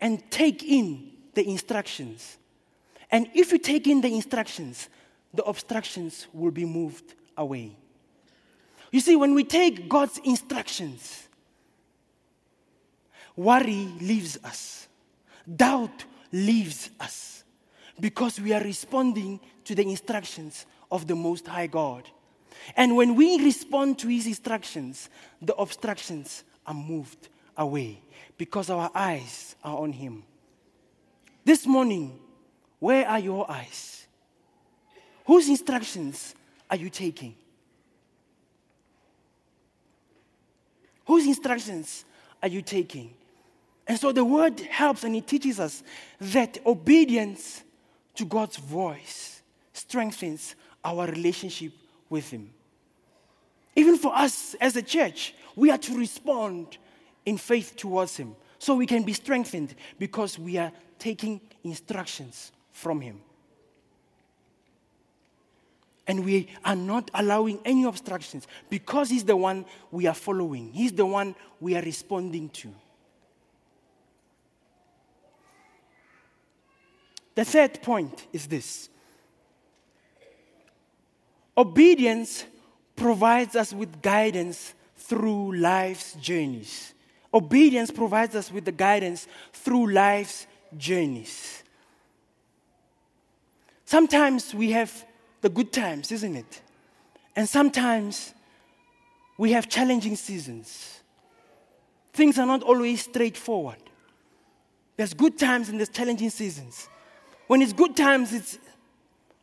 and 0.00 0.30
take 0.30 0.62
in 0.62 1.12
the 1.34 1.48
instructions. 1.48 2.36
And 3.10 3.28
if 3.34 3.52
you 3.52 3.58
take 3.58 3.86
in 3.86 4.00
the 4.00 4.12
instructions, 4.12 4.88
the 5.32 5.44
obstructions 5.44 6.26
will 6.32 6.50
be 6.50 6.64
moved 6.64 7.14
away. 7.36 7.76
You 8.90 9.00
see, 9.00 9.16
when 9.16 9.34
we 9.34 9.44
take 9.44 9.88
God's 9.88 10.18
instructions, 10.24 11.28
worry 13.36 13.88
leaves 14.00 14.38
us, 14.44 14.88
doubt 15.56 16.04
leaves 16.32 16.90
us 16.98 17.44
because 17.98 18.40
we 18.40 18.52
are 18.52 18.62
responding 18.62 19.40
to 19.64 19.74
the 19.74 19.82
instructions 19.82 20.66
of 20.90 21.06
the 21.06 21.14
Most 21.14 21.46
High 21.46 21.68
God. 21.68 22.08
And 22.76 22.96
when 22.96 23.14
we 23.14 23.42
respond 23.42 23.98
to 24.00 24.08
His 24.08 24.26
instructions, 24.26 25.08
the 25.40 25.54
obstructions 25.54 26.44
are 26.66 26.74
moved 26.74 27.28
away 27.56 28.02
because 28.36 28.70
our 28.70 28.90
eyes 28.94 29.54
are 29.62 29.78
on 29.78 29.92
Him. 29.92 30.24
This 31.44 31.66
morning, 31.66 32.18
where 32.78 33.06
are 33.06 33.18
your 33.18 33.50
eyes? 33.50 34.06
Whose 35.26 35.48
instructions 35.48 36.34
are 36.68 36.76
you 36.76 36.90
taking? 36.90 37.36
Whose 41.10 41.26
instructions 41.26 42.04
are 42.40 42.46
you 42.46 42.62
taking? 42.62 43.12
And 43.84 43.98
so 43.98 44.12
the 44.12 44.24
word 44.24 44.60
helps 44.60 45.02
and 45.02 45.16
it 45.16 45.26
teaches 45.26 45.58
us 45.58 45.82
that 46.20 46.64
obedience 46.64 47.64
to 48.14 48.24
God's 48.24 48.58
voice 48.58 49.42
strengthens 49.72 50.54
our 50.84 51.08
relationship 51.08 51.72
with 52.08 52.30
Him. 52.30 52.50
Even 53.74 53.96
for 53.96 54.14
us 54.14 54.54
as 54.60 54.76
a 54.76 54.82
church, 54.82 55.34
we 55.56 55.72
are 55.72 55.78
to 55.78 55.98
respond 55.98 56.78
in 57.26 57.38
faith 57.38 57.74
towards 57.76 58.16
Him 58.16 58.36
so 58.60 58.76
we 58.76 58.86
can 58.86 59.02
be 59.02 59.12
strengthened 59.12 59.74
because 59.98 60.38
we 60.38 60.58
are 60.58 60.70
taking 60.96 61.40
instructions 61.64 62.52
from 62.70 63.00
Him. 63.00 63.20
And 66.10 66.24
we 66.24 66.48
are 66.64 66.74
not 66.74 67.08
allowing 67.14 67.60
any 67.64 67.84
obstructions 67.84 68.48
because 68.68 69.10
He's 69.10 69.22
the 69.22 69.36
one 69.36 69.64
we 69.92 70.08
are 70.08 70.14
following, 70.14 70.72
He's 70.72 70.90
the 70.90 71.06
one 71.06 71.36
we 71.60 71.76
are 71.76 71.82
responding 71.82 72.48
to. 72.48 72.74
The 77.36 77.44
third 77.44 77.80
point 77.80 78.26
is 78.32 78.48
this 78.48 78.88
obedience 81.56 82.44
provides 82.96 83.54
us 83.54 83.72
with 83.72 84.02
guidance 84.02 84.74
through 84.96 85.54
life's 85.54 86.14
journeys. 86.14 86.92
Obedience 87.32 87.92
provides 87.92 88.34
us 88.34 88.50
with 88.50 88.64
the 88.64 88.72
guidance 88.72 89.28
through 89.52 89.92
life's 89.92 90.48
journeys. 90.76 91.62
Sometimes 93.84 94.52
we 94.52 94.72
have 94.72 95.06
the 95.40 95.48
good 95.48 95.72
times, 95.72 96.12
isn't 96.12 96.36
it? 96.36 96.60
And 97.36 97.48
sometimes 97.48 98.34
we 99.38 99.52
have 99.52 99.68
challenging 99.68 100.16
seasons. 100.16 101.00
Things 102.12 102.38
are 102.38 102.46
not 102.46 102.62
always 102.62 103.04
straightforward. 103.04 103.78
There's 104.96 105.14
good 105.14 105.38
times 105.38 105.68
and 105.68 105.78
there's 105.78 105.88
challenging 105.88 106.30
seasons. 106.30 106.88
When 107.46 107.62
it's 107.62 107.72
good 107.72 107.96
times, 107.96 108.34
it's 108.34 108.58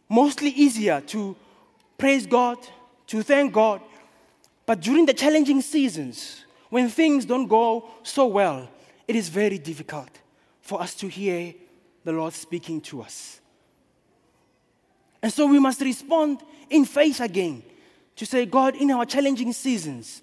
mostly 0.08 0.50
easier 0.50 1.02
to 1.02 1.36
praise 1.98 2.28
God, 2.28 2.58
to 3.08 3.24
thank 3.24 3.54
God. 3.54 3.82
But 4.66 4.82
during 4.82 5.06
the 5.06 5.14
challenging 5.14 5.62
seasons, 5.62 6.46
when 6.70 6.90
things 6.90 7.26
don't 7.26 7.48
go 7.48 7.90
so 8.04 8.28
well, 8.28 8.70
it 9.08 9.16
is 9.16 9.30
very 9.30 9.58
difficult 9.58 10.10
for 10.62 10.82
us 10.82 10.94
to 10.96 11.08
hear 11.08 11.54
the 12.04 12.12
Lord 12.12 12.34
speaking 12.34 12.82
to 12.82 13.02
us. 13.02 13.40
And 15.28 15.34
so 15.34 15.46
we 15.46 15.60
must 15.60 15.82
respond 15.82 16.40
in 16.70 16.86
faith 16.86 17.20
again 17.20 17.62
to 18.16 18.26
say, 18.26 18.46
God, 18.46 18.78
in 18.78 18.92
our 18.92 19.06
challenging 19.06 19.52
seasons, 19.52 20.22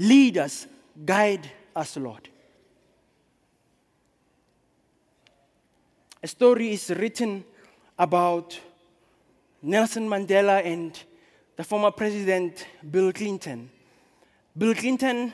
lead 0.00 0.36
us, 0.36 0.66
guide 1.04 1.48
us, 1.76 1.96
Lord. 1.96 2.28
A 6.20 6.26
story 6.26 6.72
is 6.72 6.90
written 6.90 7.44
about 7.96 8.58
Nelson 9.62 10.08
Mandela 10.08 10.66
and 10.66 11.00
the 11.54 11.62
former 11.62 11.92
president 11.92 12.66
Bill 12.90 13.12
Clinton. 13.12 13.70
Bill 14.58 14.74
Clinton, 14.74 15.32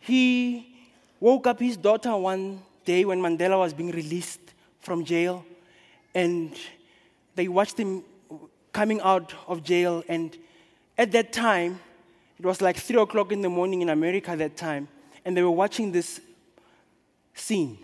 he 0.00 0.86
woke 1.18 1.46
up 1.46 1.60
his 1.60 1.78
daughter 1.78 2.14
one 2.14 2.60
day 2.84 3.06
when 3.06 3.22
Mandela 3.22 3.58
was 3.58 3.72
being 3.72 3.90
released 3.90 4.52
from 4.80 5.02
jail, 5.02 5.46
and 6.14 6.54
they 7.34 7.48
watched 7.48 7.78
him 7.78 8.04
coming 8.78 9.00
out 9.00 9.34
of 9.48 9.64
jail. 9.64 10.04
And 10.08 10.36
at 10.96 11.10
that 11.10 11.32
time, 11.32 11.80
it 12.38 12.46
was 12.46 12.62
like 12.62 12.76
three 12.76 13.00
o'clock 13.00 13.32
in 13.32 13.42
the 13.42 13.48
morning 13.48 13.82
in 13.82 13.88
America 13.88 14.30
at 14.30 14.38
that 14.38 14.56
time, 14.56 14.86
and 15.24 15.36
they 15.36 15.42
were 15.42 15.50
watching 15.50 15.90
this 15.90 16.20
scene. 17.34 17.76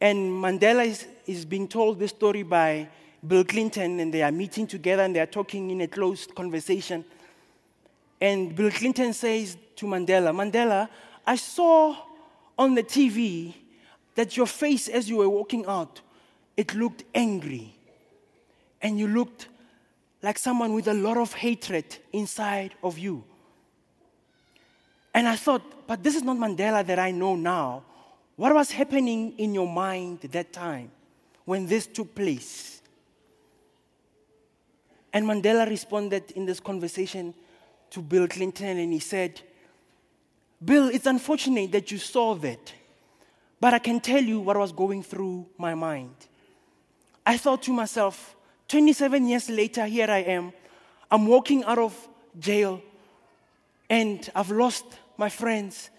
And 0.00 0.32
Mandela 0.32 0.84
is, 0.84 1.06
is 1.26 1.44
being 1.44 1.68
told 1.68 2.00
this 2.00 2.10
story 2.10 2.42
by 2.42 2.88
Bill 3.24 3.44
Clinton, 3.44 4.00
and 4.00 4.12
they 4.12 4.22
are 4.22 4.32
meeting 4.32 4.66
together 4.66 5.04
and 5.04 5.14
they 5.14 5.20
are 5.20 5.32
talking 5.38 5.70
in 5.70 5.80
a 5.82 5.86
closed 5.86 6.34
conversation. 6.34 7.04
And 8.20 8.56
Bill 8.56 8.72
Clinton 8.72 9.12
says 9.12 9.56
to 9.76 9.86
Mandela, 9.86 10.34
Mandela, 10.34 10.88
I 11.24 11.36
saw 11.36 11.94
on 12.58 12.74
the 12.74 12.82
TV 12.82 13.54
that 14.16 14.36
your 14.36 14.46
face 14.46 14.88
as 14.88 15.08
you 15.08 15.18
were 15.18 15.28
walking 15.28 15.66
out, 15.66 16.00
it 16.56 16.74
looked 16.74 17.04
angry. 17.14 17.76
And 18.82 18.98
you 18.98 19.06
looked 19.06 19.46
like 20.22 20.38
someone 20.38 20.74
with 20.74 20.88
a 20.88 20.94
lot 20.94 21.16
of 21.16 21.32
hatred 21.32 21.84
inside 22.12 22.74
of 22.82 22.98
you. 22.98 23.24
And 25.14 25.26
I 25.26 25.36
thought, 25.36 25.86
but 25.86 26.02
this 26.02 26.14
is 26.14 26.22
not 26.22 26.36
Mandela 26.36 26.86
that 26.86 26.98
I 26.98 27.10
know 27.10 27.34
now. 27.34 27.82
What 28.36 28.54
was 28.54 28.70
happening 28.70 29.34
in 29.38 29.54
your 29.54 29.68
mind 29.68 30.20
that 30.20 30.52
time 30.52 30.90
when 31.44 31.66
this 31.66 31.86
took 31.86 32.14
place? 32.14 32.80
And 35.12 35.26
Mandela 35.26 35.68
responded 35.68 36.30
in 36.32 36.46
this 36.46 36.60
conversation 36.60 37.34
to 37.90 38.00
Bill 38.00 38.28
Clinton 38.28 38.78
and 38.78 38.92
he 38.92 39.00
said, 39.00 39.40
Bill, 40.64 40.88
it's 40.88 41.06
unfortunate 41.06 41.72
that 41.72 41.90
you 41.90 41.98
saw 41.98 42.34
that, 42.36 42.72
but 43.58 43.74
I 43.74 43.78
can 43.78 43.98
tell 43.98 44.22
you 44.22 44.40
what 44.40 44.56
was 44.56 44.72
going 44.72 45.02
through 45.02 45.46
my 45.58 45.74
mind. 45.74 46.14
I 47.26 47.36
thought 47.36 47.62
to 47.62 47.72
myself, 47.72 48.36
27 48.70 49.26
years 49.26 49.50
later, 49.50 49.84
here 49.84 50.08
I 50.08 50.18
am. 50.18 50.52
I'm 51.10 51.26
walking 51.26 51.64
out 51.64 51.80
of 51.80 52.08
jail 52.38 52.80
and 53.88 54.30
I've 54.32 54.52
lost 54.52 54.84
my 55.16 55.28
friends. 55.28 55.90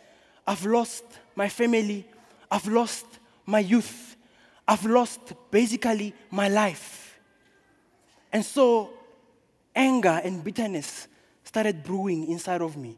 I've 0.48 0.66
lost 0.66 1.04
my 1.36 1.50
family. 1.50 2.08
I've 2.50 2.66
lost 2.68 3.06
my 3.46 3.60
youth. 3.60 4.16
I've 4.66 4.86
lost 4.86 5.20
basically 5.52 6.16
my 6.30 6.48
life. 6.48 7.20
And 8.32 8.46
so 8.46 8.92
anger 9.76 10.22
and 10.24 10.42
bitterness 10.42 11.10
started 11.44 11.84
brewing 11.84 12.32
inside 12.32 12.62
of 12.62 12.78
me. 12.78 12.96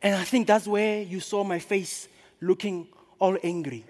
And 0.00 0.14
I 0.14 0.22
think 0.22 0.46
that's 0.46 0.68
where 0.68 1.02
you 1.02 1.18
saw 1.18 1.42
my 1.42 1.58
face 1.58 2.06
looking 2.40 2.86
all 3.18 3.36
angry. 3.42 3.84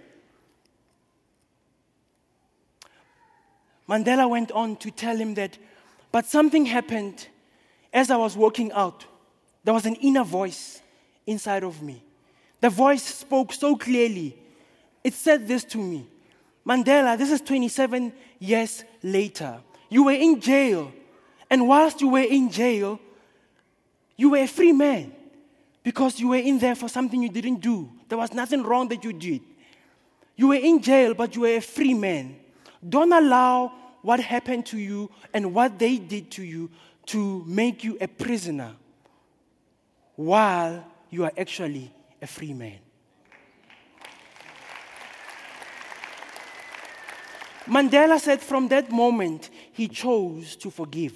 Mandela 3.89 4.29
went 4.29 4.53
on 4.53 4.77
to 4.77 4.91
tell 4.91 5.17
him 5.17 5.35
that, 5.35 5.57
but 6.13 6.27
something 6.27 6.67
happened 6.67 7.29
as 7.93 8.11
I 8.11 8.17
was 8.17 8.37
walking 8.37 8.71
out. 8.73 9.07
There 9.65 9.75
was 9.75 9.87
an 9.87 9.95
inner 9.97 10.25
voice 10.25 10.83
inside 11.27 11.65
of 11.65 11.83
me. 11.83 12.03
The 12.61 12.71
voice 12.71 13.03
spoke 13.03 13.53
so 13.53 13.77
clearly. 13.77 14.37
It 15.05 15.15
said 15.15 15.47
this 15.47 15.65
to 15.65 15.79
me 15.79 16.07
Mandela, 16.67 17.17
this 17.17 17.31
is 17.31 17.41
27 17.41 18.13
years 18.39 18.85
later. 19.03 19.61
You 19.89 20.05
were 20.05 20.13
in 20.13 20.41
jail. 20.41 20.93
And 21.51 21.67
whilst 21.67 22.03
you 22.03 22.11
were 22.11 22.19
in 22.19 22.51
jail, 22.51 23.01
you 24.17 24.31
were 24.31 24.39
a 24.39 24.47
free 24.47 24.73
man 24.73 25.15
because 25.83 26.21
you 26.21 26.29
were 26.29 26.37
in 26.37 26.59
there 26.59 26.75
for 26.75 26.89
something 26.89 27.23
you 27.23 27.31
didn't 27.31 27.61
do. 27.61 27.91
There 28.09 28.19
was 28.19 28.35
nothing 28.35 28.63
wrong 28.63 28.89
that 28.89 29.03
you 29.03 29.15
did. 29.15 29.41
You 30.37 30.49
were 30.49 30.57
in 30.57 30.83
jail, 30.83 31.15
but 31.15 31.35
you 31.35 31.43
were 31.43 31.57
a 31.57 31.61
free 31.61 31.95
man. 31.95 32.37
Don't 32.87 33.13
allow 33.13 33.73
what 34.03 34.21
happened 34.21 34.67
to 34.67 34.79
you 34.79 35.11
and 35.35 35.55
what 35.55 35.79
they 35.79 35.99
did 35.99 36.31
to 36.33 36.43
you 36.43 36.71
to 37.07 37.45
make 37.47 37.83
you 37.85 37.97
a 38.01 38.07
prisoner 38.07 38.75
while 40.17 40.85
you 41.11 41.25
are 41.25 41.33
actually 41.37 41.93
a 42.21 42.27
free 42.27 42.53
man. 42.53 42.79
Mandela 47.67 48.19
said 48.19 48.41
from 48.41 48.69
that 48.69 48.91
moment, 48.91 49.51
he 49.73 49.89
chose 49.89 50.57
to 50.57 50.71
forgive. 50.71 51.13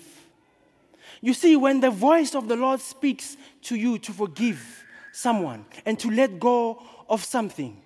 You 1.23 1.33
see, 1.33 1.57
when 1.57 1.81
the 1.81 1.91
voice 1.91 2.35
of 2.35 2.47
the 2.47 2.57
Lord 2.57 2.81
speaks 2.81 3.37
to 3.63 3.77
you 3.77 3.99
to 4.01 4.13
forgive 4.13 4.85
someone 5.13 5.65
and 5.87 5.99
to 6.01 6.11
let 6.11 6.39
go 6.39 6.83
of 7.09 7.25
something, 7.25 7.81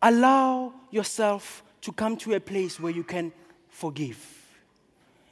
allow 0.00 0.72
yourself 0.90 1.63
to 1.84 1.92
come 1.92 2.16
to 2.16 2.32
a 2.32 2.40
place 2.40 2.80
where 2.80 2.92
you 2.92 3.04
can 3.04 3.30
forgive. 3.68 4.18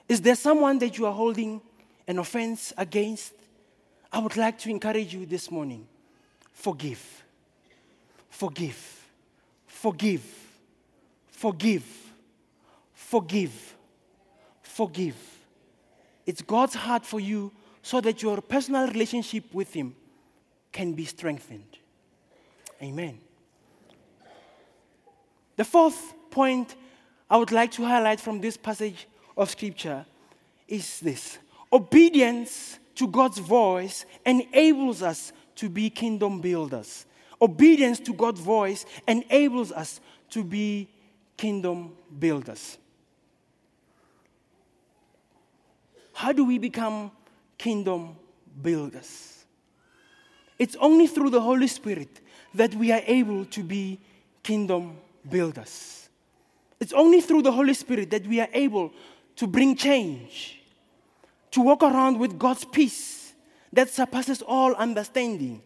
Is 0.07 0.21
there 0.21 0.35
someone 0.35 0.79
that 0.81 0.99
you 0.99 1.07
are 1.07 1.13
holding 1.13 1.63
an 2.07 2.19
offense 2.19 2.75
against? 2.77 3.33
I 4.13 4.19
would 4.19 4.37
like 4.37 4.59
to 4.59 4.69
encourage 4.69 5.15
you 5.15 5.25
this 5.25 5.51
morning 5.51 5.87
forgive. 6.53 7.25
Forgive. 8.29 9.07
Forgive. 9.67 10.23
Forgive. 11.31 11.85
Forgive. 12.93 13.75
Forgive. 14.61 15.17
It's 16.27 16.43
God's 16.43 16.75
heart 16.75 17.07
for 17.07 17.19
you 17.19 17.51
so 17.81 18.03
that 18.03 18.23
your 18.23 18.43
personal 18.43 18.87
relationship 18.89 19.45
with 19.55 19.73
Him 19.73 19.97
can 20.71 20.93
be 20.93 21.07
strengthened. 21.07 21.79
Amen. 22.83 23.19
The 25.57 25.65
fourth 25.65 26.15
point 26.33 26.75
I 27.31 27.37
would 27.37 27.53
like 27.53 27.71
to 27.73 27.85
highlight 27.85 28.21
from 28.21 28.41
this 28.41 28.57
passage 28.57 29.07
of 29.37 29.49
Scripture 29.51 30.05
is 30.67 31.01
this 31.01 31.39
obedience 31.73 32.79
to 32.97 33.07
God's 33.07 33.39
voice 33.39 34.05
enables 34.27 35.03
us 35.03 35.33
to 35.57 35.69
be 35.69 35.89
kingdom 35.89 36.41
builders. 36.41 37.07
Obedience 37.41 38.01
to 38.01 38.13
God's 38.13 38.41
voice 38.41 38.85
enables 39.07 39.73
us 39.73 40.01
to 40.31 40.45
be 40.45 40.89
kingdom 41.37 41.93
builders. 42.19 42.79
How 46.13 46.33
do 46.33 46.45
we 46.45 46.59
become 46.59 47.11
kingdom 47.59 48.17
builders? 48.61 49.45
It's 50.59 50.77
only 50.77 51.07
through 51.07 51.31
the 51.31 51.41
Holy 51.41 51.67
Spirit 51.67 52.21
that 52.55 52.75
we 52.75 52.93
are 52.93 53.03
able 53.07 53.45
to 53.47 53.63
be 53.63 53.99
kingdom 54.43 54.99
builders. 55.29 56.02
It's 56.83 56.93
only 56.93 57.21
through 57.21 57.43
the 57.43 57.53
Holy 57.53 57.75
Spirit 57.75 58.11
that 58.11 58.27
we 58.27 58.41
are 58.41 58.49
able 58.53 58.91
to 59.37 59.47
bring 59.47 59.77
change, 59.77 60.61
to 61.53 61.61
walk 61.61 61.85
around 61.85 62.19
with 62.19 62.41
God's 62.41 62.65
peace 62.65 63.35
that 63.73 63.89
surpasses 63.89 64.43
all 64.43 64.75
understanding. 64.75 65.63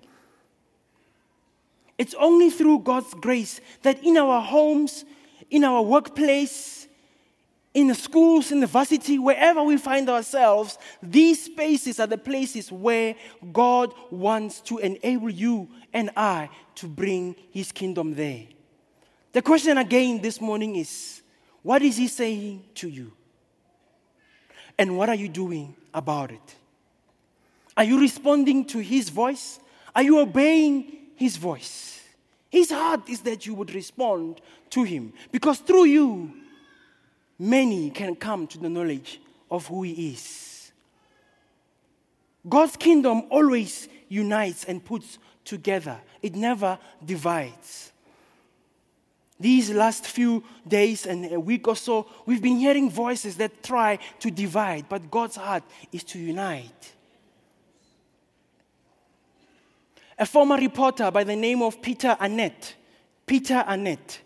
It's 1.96 2.12
only 2.18 2.50
through 2.50 2.80
God's 2.80 3.14
grace 3.14 3.62
that 3.80 4.04
in 4.04 4.18
our 4.18 4.42
homes, 4.42 5.06
in 5.50 5.64
our 5.64 5.80
workplace, 5.80 6.86
in 7.72 7.86
the 7.86 7.94
schools, 7.94 8.52
in 8.52 8.60
the 8.60 8.66
varsity, 8.66 9.18
wherever 9.18 9.62
we 9.62 9.78
find 9.78 10.10
ourselves, 10.10 10.76
these 11.02 11.46
spaces 11.46 11.98
are 11.98 12.06
the 12.06 12.18
places 12.18 12.70
where 12.70 13.14
God 13.54 13.94
wants 14.10 14.60
to 14.60 14.76
enable 14.76 15.30
you 15.30 15.66
and 15.94 16.10
I 16.14 16.50
to 16.74 16.86
bring 16.86 17.36
His 17.52 17.72
kingdom 17.72 18.14
there. 18.14 18.48
The 19.36 19.42
question 19.42 19.76
again 19.76 20.22
this 20.22 20.40
morning 20.40 20.76
is 20.76 21.20
what 21.62 21.82
is 21.82 21.98
He 21.98 22.08
saying 22.08 22.64
to 22.76 22.88
you? 22.88 23.12
And 24.78 24.96
what 24.96 25.10
are 25.10 25.14
you 25.14 25.28
doing 25.28 25.76
about 25.92 26.30
it? 26.30 26.56
Are 27.76 27.84
you 27.84 28.00
responding 28.00 28.64
to 28.64 28.78
his 28.78 29.10
voice? 29.10 29.60
Are 29.94 30.02
you 30.02 30.20
obeying 30.20 30.90
his 31.16 31.36
voice? 31.36 32.00
His 32.48 32.70
heart 32.70 33.10
is 33.10 33.20
that 33.20 33.44
you 33.44 33.52
would 33.52 33.74
respond 33.74 34.40
to 34.70 34.84
him 34.84 35.12
because 35.30 35.58
through 35.58 35.84
you, 35.84 36.32
many 37.38 37.90
can 37.90 38.16
come 38.16 38.46
to 38.46 38.58
the 38.58 38.70
knowledge 38.70 39.20
of 39.50 39.66
who 39.66 39.82
he 39.82 40.12
is. 40.12 40.72
God's 42.48 42.78
kingdom 42.78 43.24
always 43.28 43.86
unites 44.08 44.64
and 44.64 44.82
puts 44.82 45.18
together, 45.44 46.00
it 46.22 46.34
never 46.34 46.78
divides. 47.04 47.92
These 49.38 49.70
last 49.70 50.06
few 50.06 50.42
days 50.66 51.06
and 51.06 51.30
a 51.32 51.38
week 51.38 51.68
or 51.68 51.76
so, 51.76 52.06
we've 52.24 52.40
been 52.40 52.56
hearing 52.56 52.90
voices 52.90 53.36
that 53.36 53.62
try 53.62 53.98
to 54.20 54.30
divide, 54.30 54.88
but 54.88 55.10
God's 55.10 55.36
heart 55.36 55.62
is 55.92 56.02
to 56.04 56.18
unite. 56.18 56.92
A 60.18 60.24
former 60.24 60.56
reporter 60.56 61.10
by 61.10 61.24
the 61.24 61.36
name 61.36 61.60
of 61.60 61.82
Peter 61.82 62.16
Arnett, 62.18 62.74
Peter 63.26 63.62
Arnett, 63.68 64.20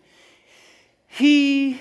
he 1.07 1.77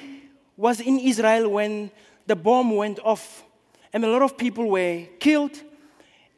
was 0.56 0.80
in 0.80 0.98
Israel 0.98 1.48
when 1.48 1.92
the 2.26 2.34
bomb 2.34 2.74
went 2.74 2.98
off 3.00 3.44
and 3.92 4.04
a 4.04 4.08
lot 4.08 4.22
of 4.22 4.36
people 4.36 4.68
were 4.68 5.04
killed. 5.18 5.60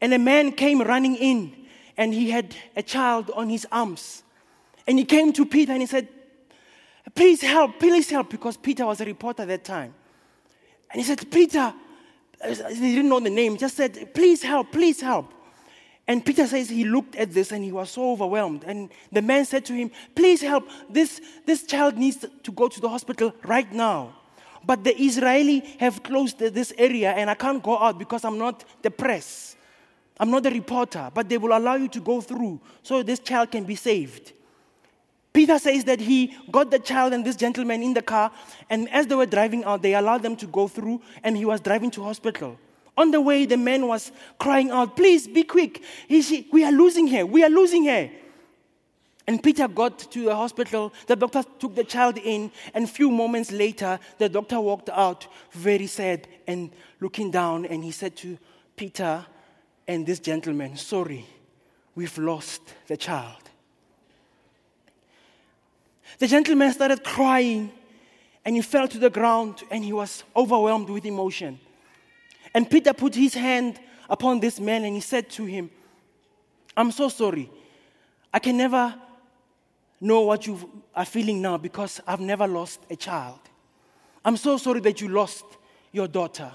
And 0.01 0.13
a 0.13 0.19
man 0.19 0.51
came 0.51 0.81
running 0.81 1.15
in 1.15 1.55
and 1.97 2.13
he 2.13 2.29
had 2.29 2.55
a 2.75 2.83
child 2.83 3.31
on 3.35 3.49
his 3.49 3.67
arms. 3.71 4.23
And 4.87 4.97
he 4.97 5.05
came 5.05 5.31
to 5.33 5.45
Peter 5.45 5.71
and 5.71 5.81
he 5.81 5.87
said, 5.87 6.07
Please 7.15 7.41
help, 7.41 7.79
please 7.79 8.09
help, 8.09 8.29
because 8.29 8.57
Peter 8.57 8.85
was 8.85 9.01
a 9.01 9.05
reporter 9.05 9.43
at 9.43 9.47
that 9.47 9.63
time. 9.63 9.93
And 10.91 11.01
he 11.01 11.03
said, 11.03 11.29
Peter, 11.29 11.73
he 12.45 12.95
didn't 12.95 13.09
know 13.09 13.19
the 13.19 13.29
name, 13.29 13.57
just 13.57 13.77
said, 13.77 14.13
Please 14.13 14.43
help, 14.43 14.71
please 14.71 14.99
help. 15.01 15.33
And 16.07 16.25
Peter 16.25 16.45
says 16.47 16.69
he 16.69 16.83
looked 16.83 17.15
at 17.15 17.31
this 17.31 17.51
and 17.51 17.63
he 17.63 17.71
was 17.71 17.91
so 17.91 18.11
overwhelmed. 18.11 18.65
And 18.65 18.89
the 19.11 19.21
man 19.21 19.45
said 19.45 19.63
to 19.65 19.73
him, 19.73 19.89
Please 20.15 20.41
help, 20.41 20.67
this, 20.89 21.21
this 21.45 21.63
child 21.63 21.97
needs 21.97 22.25
to 22.43 22.51
go 22.51 22.67
to 22.67 22.81
the 22.81 22.89
hospital 22.89 23.33
right 23.43 23.71
now. 23.71 24.13
But 24.65 24.83
the 24.83 24.99
Israeli 25.01 25.59
have 25.79 26.03
closed 26.03 26.39
this 26.39 26.73
area 26.77 27.11
and 27.11 27.29
I 27.29 27.35
can't 27.35 27.61
go 27.61 27.77
out 27.77 27.99
because 27.99 28.25
I'm 28.25 28.37
not 28.37 28.63
the 28.81 28.91
press. 28.91 29.55
I'm 30.19 30.29
not 30.29 30.45
a 30.45 30.49
reporter, 30.49 31.09
but 31.13 31.27
they 31.27 31.37
will 31.37 31.57
allow 31.57 31.75
you 31.75 31.87
to 31.89 31.99
go 31.99 32.21
through 32.21 32.59
so 32.81 33.01
this 33.01 33.19
child 33.19 33.51
can 33.51 33.63
be 33.63 33.75
saved. 33.75 34.33
Peter 35.33 35.57
says 35.57 35.83
that 35.85 35.99
he 35.99 36.37
got 36.51 36.69
the 36.69 36.77
child 36.77 37.11
and 37.11 37.25
this 37.25 37.35
gentleman 37.35 37.81
in 37.81 37.95
the 37.95 38.03
car, 38.03 38.31
and 38.69 38.87
as 38.89 39.07
they 39.07 39.15
were 39.15 39.25
driving 39.25 39.63
out, 39.63 39.81
they 39.81 39.95
allowed 39.95 40.21
them 40.21 40.35
to 40.35 40.45
go 40.45 40.67
through, 40.67 41.01
and 41.23 41.35
he 41.35 41.43
was 41.43 41.59
driving 41.59 41.89
to 41.89 42.03
hospital. 42.03 42.57
On 42.95 43.09
the 43.09 43.19
way, 43.19 43.45
the 43.45 43.57
man 43.57 43.87
was 43.87 44.11
crying 44.39 44.69
out, 44.69 44.95
Please 44.95 45.27
be 45.27 45.43
quick. 45.43 45.83
He, 46.07 46.47
we 46.51 46.63
are 46.63 46.71
losing 46.71 47.07
her. 47.07 47.25
We 47.25 47.43
are 47.43 47.49
losing 47.49 47.85
her. 47.85 48.11
And 49.25 49.41
Peter 49.41 49.67
got 49.67 49.97
to 50.11 50.25
the 50.25 50.35
hospital. 50.35 50.93
The 51.07 51.15
doctor 51.15 51.43
took 51.57 51.73
the 51.73 51.83
child 51.83 52.19
in, 52.19 52.51
and 52.75 52.83
a 52.83 52.87
few 52.87 53.09
moments 53.09 53.51
later, 53.51 53.99
the 54.19 54.29
doctor 54.29 54.59
walked 54.59 54.89
out 54.89 55.27
very 55.51 55.87
sad 55.87 56.27
and 56.45 56.69
looking 56.99 57.31
down, 57.31 57.65
and 57.65 57.83
he 57.83 57.91
said 57.91 58.15
to 58.17 58.37
Peter 58.75 59.25
and 59.87 60.05
this 60.05 60.19
gentleman, 60.19 60.77
Sorry, 60.77 61.25
we've 61.95 62.17
lost 62.19 62.61
the 62.87 62.97
child. 62.97 63.42
The 66.19 66.27
gentleman 66.27 66.71
started 66.71 67.03
crying 67.03 67.71
and 68.45 68.55
he 68.55 68.61
fell 68.61 68.87
to 68.87 68.99
the 68.99 69.09
ground 69.09 69.63
and 69.71 69.83
he 69.83 69.93
was 69.93 70.23
overwhelmed 70.35 70.89
with 70.89 71.05
emotion. 71.05 71.59
And 72.53 72.69
Peter 72.69 72.93
put 72.93 73.15
his 73.15 73.33
hand 73.33 73.79
upon 74.09 74.39
this 74.39 74.59
man 74.59 74.83
and 74.83 74.93
he 74.93 75.01
said 75.01 75.29
to 75.31 75.45
him, 75.45 75.69
I'm 76.75 76.91
so 76.91 77.09
sorry. 77.09 77.49
I 78.33 78.39
can 78.39 78.57
never 78.57 78.93
know 80.01 80.21
what 80.21 80.45
you 80.45 80.83
are 80.95 81.05
feeling 81.05 81.41
now 81.41 81.57
because 81.57 82.01
I've 82.05 82.19
never 82.19 82.47
lost 82.47 82.81
a 82.89 82.95
child. 82.95 83.39
I'm 84.25 84.37
so 84.37 84.57
sorry 84.57 84.81
that 84.81 85.01
you 85.01 85.07
lost 85.07 85.45
your 85.91 86.07
daughter. 86.07 86.51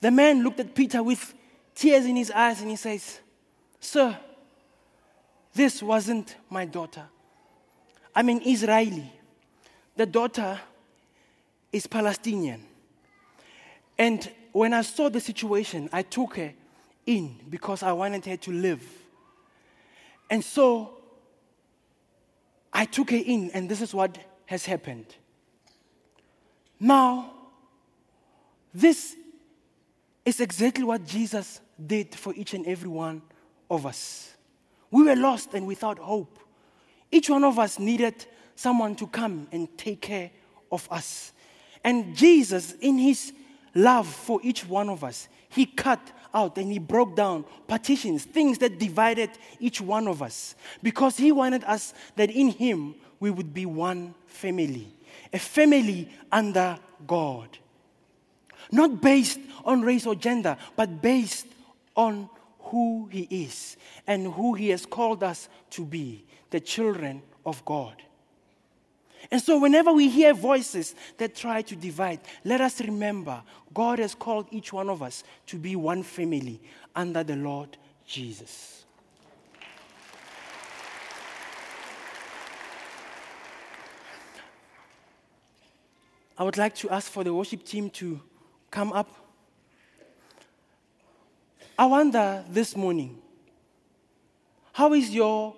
The 0.00 0.10
man 0.10 0.42
looked 0.42 0.60
at 0.60 0.74
Peter 0.74 1.02
with 1.02 1.34
tears 1.74 2.06
in 2.06 2.16
his 2.16 2.30
eyes 2.30 2.60
and 2.60 2.70
he 2.70 2.76
says, 2.76 3.20
Sir, 3.80 4.16
this 5.54 5.82
wasn't 5.82 6.36
my 6.50 6.64
daughter. 6.64 7.04
I'm 8.14 8.28
an 8.28 8.42
Israeli. 8.44 9.12
The 9.96 10.06
daughter 10.06 10.58
is 11.72 11.86
Palestinian. 11.86 12.64
And 13.98 14.30
when 14.52 14.72
I 14.72 14.82
saw 14.82 15.08
the 15.08 15.20
situation, 15.20 15.88
I 15.92 16.02
took 16.02 16.36
her 16.36 16.52
in 17.06 17.36
because 17.48 17.82
I 17.82 17.92
wanted 17.92 18.24
her 18.26 18.36
to 18.36 18.52
live. 18.52 18.82
And 20.30 20.44
so 20.44 20.98
I 22.72 22.84
took 22.84 23.10
her 23.10 23.16
in, 23.16 23.50
and 23.52 23.68
this 23.68 23.80
is 23.80 23.94
what 23.94 24.18
has 24.46 24.64
happened. 24.64 25.06
Now, 26.78 27.32
this 28.72 29.16
is 30.24 30.40
exactly 30.40 30.84
what 30.84 31.04
Jesus 31.06 31.60
did 31.84 32.14
for 32.14 32.34
each 32.34 32.54
and 32.54 32.66
every 32.66 32.88
one 32.88 33.22
of 33.70 33.86
us. 33.86 34.34
We 34.90 35.02
were 35.02 35.16
lost 35.16 35.54
and 35.54 35.66
without 35.66 35.98
hope. 35.98 36.38
Each 37.10 37.30
one 37.30 37.44
of 37.44 37.58
us 37.58 37.78
needed 37.78 38.26
someone 38.54 38.94
to 38.96 39.06
come 39.06 39.48
and 39.52 39.68
take 39.78 40.02
care 40.02 40.30
of 40.70 40.86
us. 40.90 41.32
And 41.84 42.14
Jesus, 42.16 42.72
in 42.80 42.98
his 42.98 43.32
love 43.74 44.06
for 44.06 44.40
each 44.42 44.66
one 44.66 44.88
of 44.88 45.04
us, 45.04 45.28
he 45.48 45.64
cut 45.66 46.00
out 46.34 46.58
and 46.58 46.70
he 46.70 46.78
broke 46.78 47.16
down 47.16 47.44
partitions, 47.66 48.24
things 48.24 48.58
that 48.58 48.78
divided 48.78 49.30
each 49.60 49.80
one 49.80 50.06
of 50.06 50.22
us, 50.22 50.54
because 50.82 51.16
he 51.16 51.32
wanted 51.32 51.64
us 51.64 51.94
that 52.16 52.30
in 52.30 52.48
him 52.48 52.94
we 53.20 53.30
would 53.30 53.54
be 53.54 53.64
one 53.64 54.14
family, 54.26 54.88
a 55.32 55.38
family 55.38 56.08
under 56.30 56.78
God. 57.06 57.48
Not 58.70 59.00
based 59.00 59.40
on 59.64 59.82
race 59.82 60.06
or 60.06 60.14
gender, 60.14 60.56
but 60.76 61.00
based 61.00 61.46
on 61.96 62.28
who 62.70 63.08
he 63.10 63.22
is 63.30 63.76
and 64.06 64.32
who 64.32 64.54
he 64.54 64.70
has 64.70 64.86
called 64.86 65.22
us 65.22 65.48
to 65.70 65.84
be 65.84 66.24
the 66.50 66.60
children 66.60 67.22
of 67.44 67.64
God. 67.64 67.94
And 69.30 69.42
so, 69.42 69.58
whenever 69.58 69.92
we 69.92 70.08
hear 70.08 70.32
voices 70.32 70.94
that 71.18 71.34
try 71.34 71.62
to 71.62 71.76
divide, 71.76 72.20
let 72.44 72.60
us 72.60 72.80
remember 72.80 73.42
God 73.74 73.98
has 73.98 74.14
called 74.14 74.46
each 74.50 74.72
one 74.72 74.88
of 74.88 75.02
us 75.02 75.24
to 75.46 75.56
be 75.56 75.76
one 75.76 76.02
family 76.02 76.60
under 76.94 77.22
the 77.22 77.36
Lord 77.36 77.76
Jesus. 78.06 78.84
I 86.38 86.44
would 86.44 86.56
like 86.56 86.76
to 86.76 86.90
ask 86.90 87.10
for 87.10 87.24
the 87.24 87.34
worship 87.34 87.64
team 87.64 87.90
to 87.90 88.20
come 88.70 88.92
up. 88.92 89.27
I 91.78 91.86
wonder 91.86 92.44
this 92.50 92.76
morning 92.76 93.22
how 94.72 94.92
is 94.94 95.14
your 95.14 95.54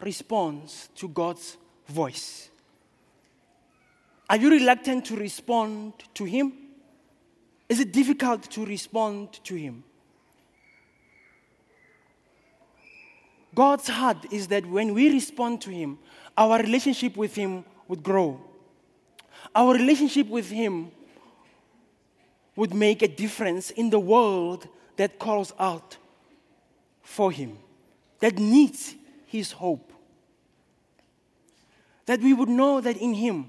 response 0.00 0.88
to 0.94 1.06
God's 1.06 1.58
voice? 1.86 2.48
Are 4.30 4.38
you 4.38 4.50
reluctant 4.50 5.04
to 5.06 5.16
respond 5.16 5.92
to 6.14 6.24
Him? 6.24 6.54
Is 7.68 7.78
it 7.78 7.92
difficult 7.92 8.50
to 8.52 8.64
respond 8.64 9.34
to 9.44 9.54
Him? 9.54 9.84
God's 13.54 13.88
heart 13.88 14.32
is 14.32 14.48
that 14.48 14.64
when 14.64 14.94
we 14.94 15.12
respond 15.12 15.60
to 15.62 15.70
Him, 15.70 15.98
our 16.38 16.58
relationship 16.58 17.18
with 17.18 17.34
Him 17.34 17.66
would 17.86 18.02
grow. 18.02 18.40
Our 19.54 19.74
relationship 19.74 20.26
with 20.28 20.48
Him 20.48 20.90
would 22.56 22.72
make 22.72 23.02
a 23.02 23.08
difference 23.08 23.68
in 23.70 23.90
the 23.90 24.00
world 24.00 24.66
that 25.00 25.18
calls 25.18 25.54
out 25.58 25.96
for 27.02 27.32
Him, 27.32 27.56
that 28.18 28.38
needs 28.38 28.94
His 29.24 29.50
hope 29.50 29.90
that 32.10 32.20
we 32.20 32.32
would 32.32 32.48
know 32.48 32.80
that 32.80 32.96
in 32.96 33.14
Him 33.14 33.48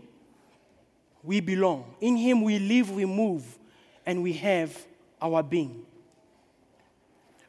we 1.24 1.40
belong. 1.40 1.96
In 2.00 2.16
Him 2.16 2.44
we 2.44 2.60
live, 2.60 2.92
we 2.92 3.06
move, 3.06 3.44
and 4.06 4.22
we 4.22 4.34
have 4.34 4.78
our 5.20 5.42
being. 5.42 5.84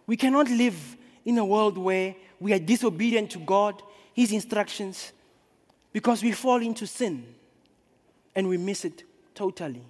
We 0.06 0.16
cannot 0.16 0.48
live 0.48 0.96
in 1.26 1.36
a 1.36 1.44
world 1.44 1.76
where 1.76 2.16
we 2.40 2.54
are 2.54 2.58
disobedient 2.58 3.30
to 3.32 3.40
God, 3.40 3.82
His 4.14 4.32
instructions, 4.32 5.12
because 5.92 6.22
we 6.22 6.32
fall 6.32 6.62
into 6.62 6.86
sin 6.86 7.26
and 8.34 8.48
we 8.48 8.56
miss 8.56 8.86
it 8.86 9.04
totally. 9.34 9.84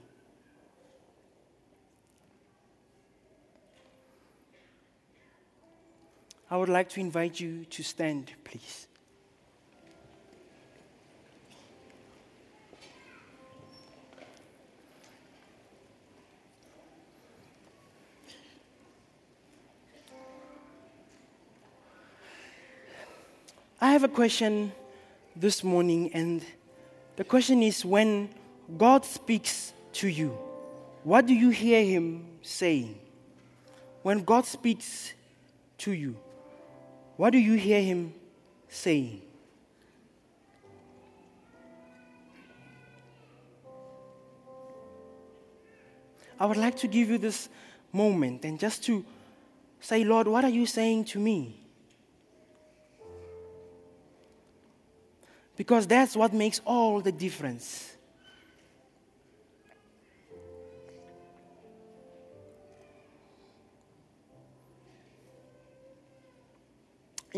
I 6.52 6.56
would 6.56 6.68
like 6.68 6.90
to 6.90 7.00
invite 7.00 7.40
you 7.40 7.64
to 7.64 7.82
stand, 7.82 8.30
please. 8.44 8.86
I 23.80 23.92
have 23.92 24.04
a 24.04 24.08
question 24.08 24.72
this 25.34 25.64
morning, 25.64 26.10
and 26.12 26.44
the 27.16 27.24
question 27.24 27.62
is 27.62 27.82
when 27.82 28.28
God 28.76 29.06
speaks 29.06 29.72
to 29.94 30.06
you, 30.06 30.36
what 31.02 31.24
do 31.24 31.32
you 31.32 31.48
hear 31.48 31.82
Him 31.82 32.26
saying? 32.42 32.98
When 34.02 34.22
God 34.22 34.44
speaks 34.44 35.14
to 35.78 35.92
you, 35.92 36.14
what 37.16 37.30
do 37.30 37.38
you 37.38 37.54
hear 37.54 37.82
Him 37.82 38.14
saying? 38.68 39.22
I 46.38 46.46
would 46.46 46.56
like 46.56 46.76
to 46.78 46.88
give 46.88 47.08
you 47.08 47.18
this 47.18 47.48
moment 47.92 48.44
and 48.44 48.58
just 48.58 48.82
to 48.84 49.04
say, 49.78 50.02
Lord, 50.02 50.26
what 50.26 50.44
are 50.44 50.50
you 50.50 50.66
saying 50.66 51.04
to 51.06 51.20
me? 51.20 51.60
Because 55.56 55.86
that's 55.86 56.16
what 56.16 56.32
makes 56.32 56.60
all 56.64 57.00
the 57.00 57.12
difference. 57.12 57.96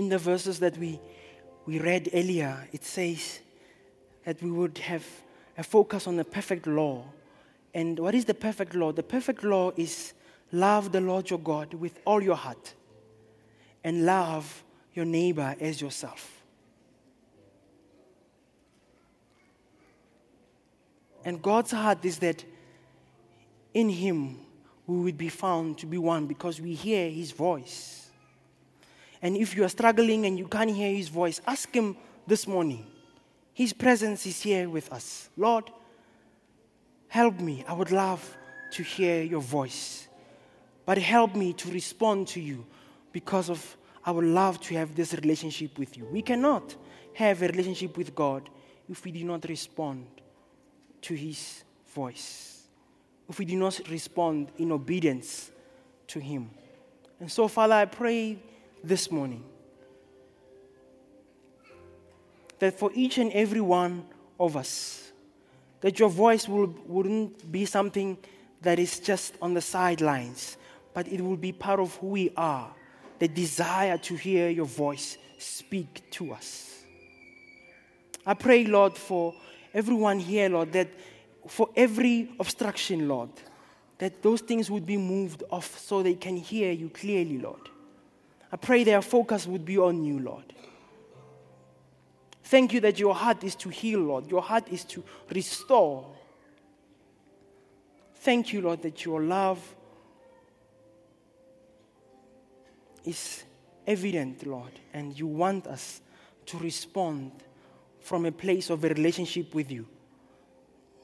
In 0.04 0.10
the 0.10 0.18
verses 0.18 0.58
that 0.60 0.76
we, 0.76 1.00
we 1.64 1.80
read 1.80 2.10
earlier, 2.12 2.68
it 2.72 2.84
says 2.84 3.40
that 4.26 4.42
we 4.42 4.50
would 4.50 4.76
have 4.76 5.06
a 5.56 5.62
focus 5.62 6.06
on 6.06 6.16
the 6.16 6.24
perfect 6.24 6.66
law 6.66 7.06
and 7.74 7.98
what 7.98 8.14
is 8.14 8.24
the 8.24 8.34
perfect 8.34 8.74
law? 8.74 8.92
The 8.92 9.02
perfect 9.02 9.42
law 9.42 9.72
is 9.76 10.12
love 10.52 10.92
the 10.92 11.00
Lord 11.00 11.28
your 11.28 11.40
God 11.40 11.74
with 11.74 11.98
all 12.04 12.22
your 12.22 12.36
heart 12.36 12.74
and 13.82 14.06
love 14.06 14.62
your 14.94 15.04
neighbor 15.04 15.56
as 15.58 15.80
yourself. 15.80 16.42
And 21.24 21.42
God's 21.42 21.72
heart 21.72 22.04
is 22.04 22.18
that 22.18 22.44
in 23.72 23.88
Him 23.88 24.38
we 24.86 24.98
would 24.98 25.18
be 25.18 25.30
found 25.30 25.78
to 25.78 25.86
be 25.86 25.98
one 25.98 26.26
because 26.26 26.60
we 26.60 26.74
hear 26.74 27.10
His 27.10 27.32
voice. 27.32 28.03
And 29.24 29.36
if 29.36 29.56
you 29.56 29.64
are 29.64 29.68
struggling 29.68 30.26
and 30.26 30.38
you 30.38 30.46
can't 30.46 30.70
hear 30.70 30.94
His 30.94 31.08
voice, 31.08 31.40
ask 31.44 31.74
Him 31.74 31.96
this 32.28 32.46
morning. 32.46 32.86
His 33.52 33.72
presence 33.72 34.24
is 34.26 34.40
here 34.40 34.68
with 34.68 34.92
us. 34.92 35.30
Lord, 35.36 35.70
Help 37.14 37.38
me. 37.38 37.64
I 37.68 37.74
would 37.74 37.92
love 37.92 38.36
to 38.72 38.82
hear 38.82 39.22
your 39.22 39.40
voice. 39.40 40.08
But 40.84 40.98
help 40.98 41.36
me 41.36 41.52
to 41.52 41.70
respond 41.70 42.26
to 42.34 42.40
you 42.40 42.66
because 43.12 43.48
of 43.48 43.76
I 44.04 44.10
would 44.10 44.24
love 44.24 44.60
to 44.62 44.74
have 44.74 44.96
this 44.96 45.14
relationship 45.14 45.78
with 45.78 45.96
you. 45.96 46.06
We 46.06 46.22
cannot 46.22 46.74
have 47.12 47.40
a 47.40 47.46
relationship 47.46 47.96
with 47.96 48.16
God 48.16 48.50
if 48.88 49.04
we 49.04 49.12
do 49.12 49.22
not 49.22 49.48
respond 49.48 50.08
to 51.02 51.14
his 51.14 51.62
voice. 51.94 52.64
If 53.28 53.38
we 53.38 53.44
do 53.44 53.58
not 53.58 53.80
respond 53.88 54.48
in 54.58 54.72
obedience 54.72 55.52
to 56.08 56.18
him. 56.18 56.50
And 57.20 57.30
so, 57.30 57.46
Father, 57.46 57.74
I 57.74 57.84
pray 57.84 58.38
this 58.86 59.10
morning 59.10 59.42
that 62.58 62.78
for 62.78 62.90
each 62.94 63.18
and 63.18 63.32
every 63.32 63.60
one 63.60 64.04
of 64.38 64.56
us, 64.56 65.12
that 65.80 65.98
your 65.98 66.08
voice 66.08 66.48
will, 66.48 66.74
wouldn't 66.86 67.50
be 67.50 67.64
something 67.64 68.16
that 68.62 68.78
is 68.78 69.00
just 69.00 69.34
on 69.42 69.54
the 69.54 69.60
sidelines, 69.60 70.56
but 70.94 71.06
it 71.08 71.20
will 71.20 71.36
be 71.36 71.52
part 71.52 71.80
of 71.80 71.94
who 71.96 72.08
we 72.08 72.30
are. 72.36 72.72
The 73.18 73.28
desire 73.28 73.98
to 73.98 74.14
hear 74.14 74.48
your 74.48 74.66
voice 74.66 75.18
speak 75.38 76.10
to 76.12 76.32
us. 76.32 76.82
I 78.26 78.34
pray, 78.34 78.64
Lord, 78.64 78.96
for 78.96 79.34
everyone 79.74 80.18
here, 80.18 80.48
Lord, 80.48 80.72
that 80.72 80.88
for 81.46 81.68
every 81.76 82.30
obstruction, 82.40 83.06
Lord, 83.06 83.28
that 83.98 84.22
those 84.22 84.40
things 84.40 84.70
would 84.70 84.86
be 84.86 84.96
moved 84.96 85.42
off 85.50 85.78
so 85.78 86.02
they 86.02 86.14
can 86.14 86.36
hear 86.36 86.72
you 86.72 86.88
clearly, 86.88 87.38
Lord. 87.38 87.68
I 88.54 88.56
pray 88.56 88.84
their 88.84 89.02
focus 89.02 89.48
would 89.48 89.64
be 89.64 89.78
on 89.78 90.04
you, 90.04 90.20
Lord. 90.20 90.54
Thank 92.44 92.72
you 92.72 92.78
that 92.82 93.00
your 93.00 93.12
heart 93.12 93.42
is 93.42 93.56
to 93.56 93.68
heal, 93.68 93.98
Lord. 93.98 94.30
Your 94.30 94.42
heart 94.42 94.68
is 94.70 94.84
to 94.84 95.02
restore. 95.28 96.06
Thank 98.14 98.52
you, 98.52 98.60
Lord, 98.60 98.80
that 98.82 99.04
your 99.04 99.20
love 99.20 99.58
is 103.04 103.42
evident, 103.88 104.46
Lord, 104.46 104.78
and 104.92 105.18
you 105.18 105.26
want 105.26 105.66
us 105.66 106.00
to 106.46 106.58
respond 106.58 107.32
from 107.98 108.24
a 108.24 108.30
place 108.30 108.70
of 108.70 108.84
a 108.84 108.88
relationship 108.88 109.52
with 109.52 109.72
you. 109.72 109.84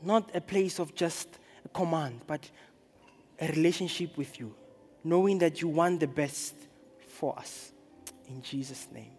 Not 0.05 0.31
a 0.37 0.41
place 0.41 0.79
of 0.79 0.95
just 0.95 1.27
a 1.65 1.69
command, 1.71 2.21
but 2.29 2.49
a 3.41 3.49
relationship 3.49 4.17
with 4.17 4.39
you, 4.39 4.55
knowing 5.03 5.39
that 5.39 5.61
you 5.61 5.67
want 5.67 5.99
the 5.99 6.07
best 6.07 6.55
for 7.21 7.39
us. 7.39 7.73
In 8.29 8.41
Jesus' 8.41 8.89
name. 8.91 9.13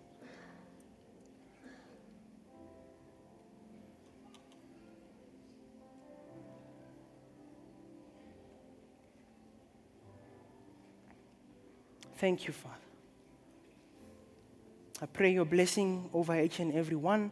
Thank 12.15 12.47
you, 12.47 12.53
Father. 12.53 12.75
I 14.99 15.05
pray 15.05 15.33
your 15.33 15.45
blessing 15.45 16.09
over 16.11 16.39
each 16.39 16.59
and 16.59 16.73
every 16.73 16.95
one. 16.95 17.31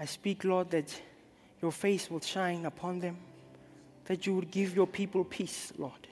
I 0.00 0.06
speak, 0.06 0.44
Lord, 0.44 0.70
that 0.70 0.98
your 1.60 1.72
face 1.72 2.10
will 2.10 2.20
shine 2.20 2.64
upon 2.64 3.00
them, 3.00 3.18
that 4.06 4.26
you 4.26 4.34
would 4.34 4.50
give 4.50 4.74
your 4.74 4.86
people 4.86 5.24
peace, 5.24 5.74
Lord, 5.76 6.08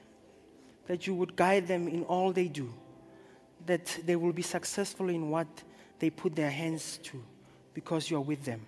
that 0.87 1.07
you 1.07 1.14
would 1.14 1.37
guide 1.37 1.66
them 1.66 1.88
in 1.88 2.05
all 2.05 2.33
they 2.33 2.48
do, 2.48 2.72
that 3.66 3.99
they 4.05 4.16
will 4.16 4.33
be 4.33 4.42
successful 4.42 5.09
in 5.09 5.31
what 5.31 5.49
they 5.99 6.11
put 6.11 6.35
their 6.35 6.51
hands 6.51 6.99
to 7.05 7.23
because 7.75 8.11
you 8.11 8.16
are 8.16 8.23
with 8.23 8.44
them. 8.44 8.61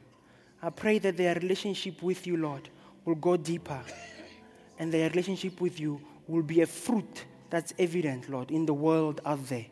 I 0.62 0.70
pray 0.70 0.98
that 1.00 1.16
their 1.16 1.34
relationship 1.34 2.02
with 2.02 2.26
you, 2.26 2.36
Lord, 2.36 2.68
will 3.04 3.16
go 3.16 3.36
deeper 3.36 3.80
and 4.78 4.92
their 4.92 5.08
relationship 5.10 5.60
with 5.60 5.78
you 5.78 6.00
will 6.26 6.42
be 6.42 6.62
a 6.62 6.66
fruit 6.66 7.24
that's 7.50 7.74
evident, 7.78 8.28
Lord, 8.28 8.50
in 8.50 8.64
the 8.66 8.74
world 8.74 9.20
out 9.24 9.46
there. 9.48 9.66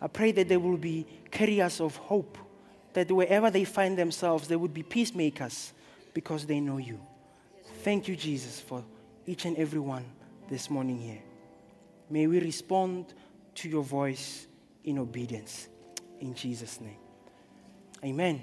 I 0.00 0.08
pray 0.08 0.32
that 0.32 0.48
they 0.48 0.56
will 0.56 0.76
be 0.76 1.06
carriers 1.30 1.80
of 1.80 1.96
hope, 1.96 2.36
that 2.92 3.10
wherever 3.10 3.50
they 3.50 3.64
find 3.64 3.96
themselves, 3.96 4.48
they 4.48 4.56
would 4.56 4.74
be 4.74 4.82
peacemakers 4.82 5.72
because 6.12 6.46
they 6.46 6.60
know 6.60 6.78
you. 6.78 7.00
Thank 7.82 8.08
you, 8.08 8.16
Jesus, 8.16 8.60
for 8.60 8.84
each 9.26 9.44
and 9.44 9.56
every 9.56 9.80
one 9.80 10.04
this 10.50 10.68
morning 10.68 10.98
here. 10.98 11.22
May 12.10 12.26
we 12.26 12.40
respond 12.40 13.14
to 13.56 13.68
your 13.68 13.82
voice 13.82 14.46
in 14.84 14.98
obedience. 14.98 15.68
In 16.20 16.34
Jesus' 16.34 16.80
name. 16.80 16.98
Amen. 18.04 18.42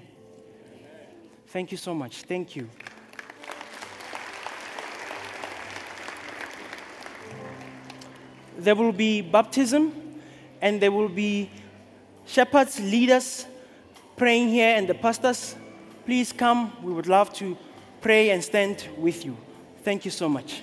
Thank 1.48 1.72
you 1.72 1.78
so 1.78 1.94
much. 1.94 2.22
Thank 2.22 2.56
you. 2.56 2.68
there 8.58 8.74
will 8.74 8.92
be 8.92 9.20
baptism 9.20 9.92
and 10.60 10.80
there 10.80 10.92
will 10.92 11.08
be 11.08 11.50
shepherds, 12.26 12.80
leaders 12.80 13.46
praying 14.16 14.48
here, 14.48 14.76
and 14.76 14.88
the 14.88 14.94
pastors. 14.94 15.56
Please 16.06 16.32
come. 16.32 16.72
We 16.82 16.92
would 16.92 17.06
love 17.06 17.32
to 17.34 17.56
pray 18.00 18.30
and 18.30 18.42
stand 18.42 18.88
with 18.96 19.24
you. 19.24 19.36
Thank 19.82 20.04
you 20.04 20.10
so 20.10 20.28
much. 20.28 20.62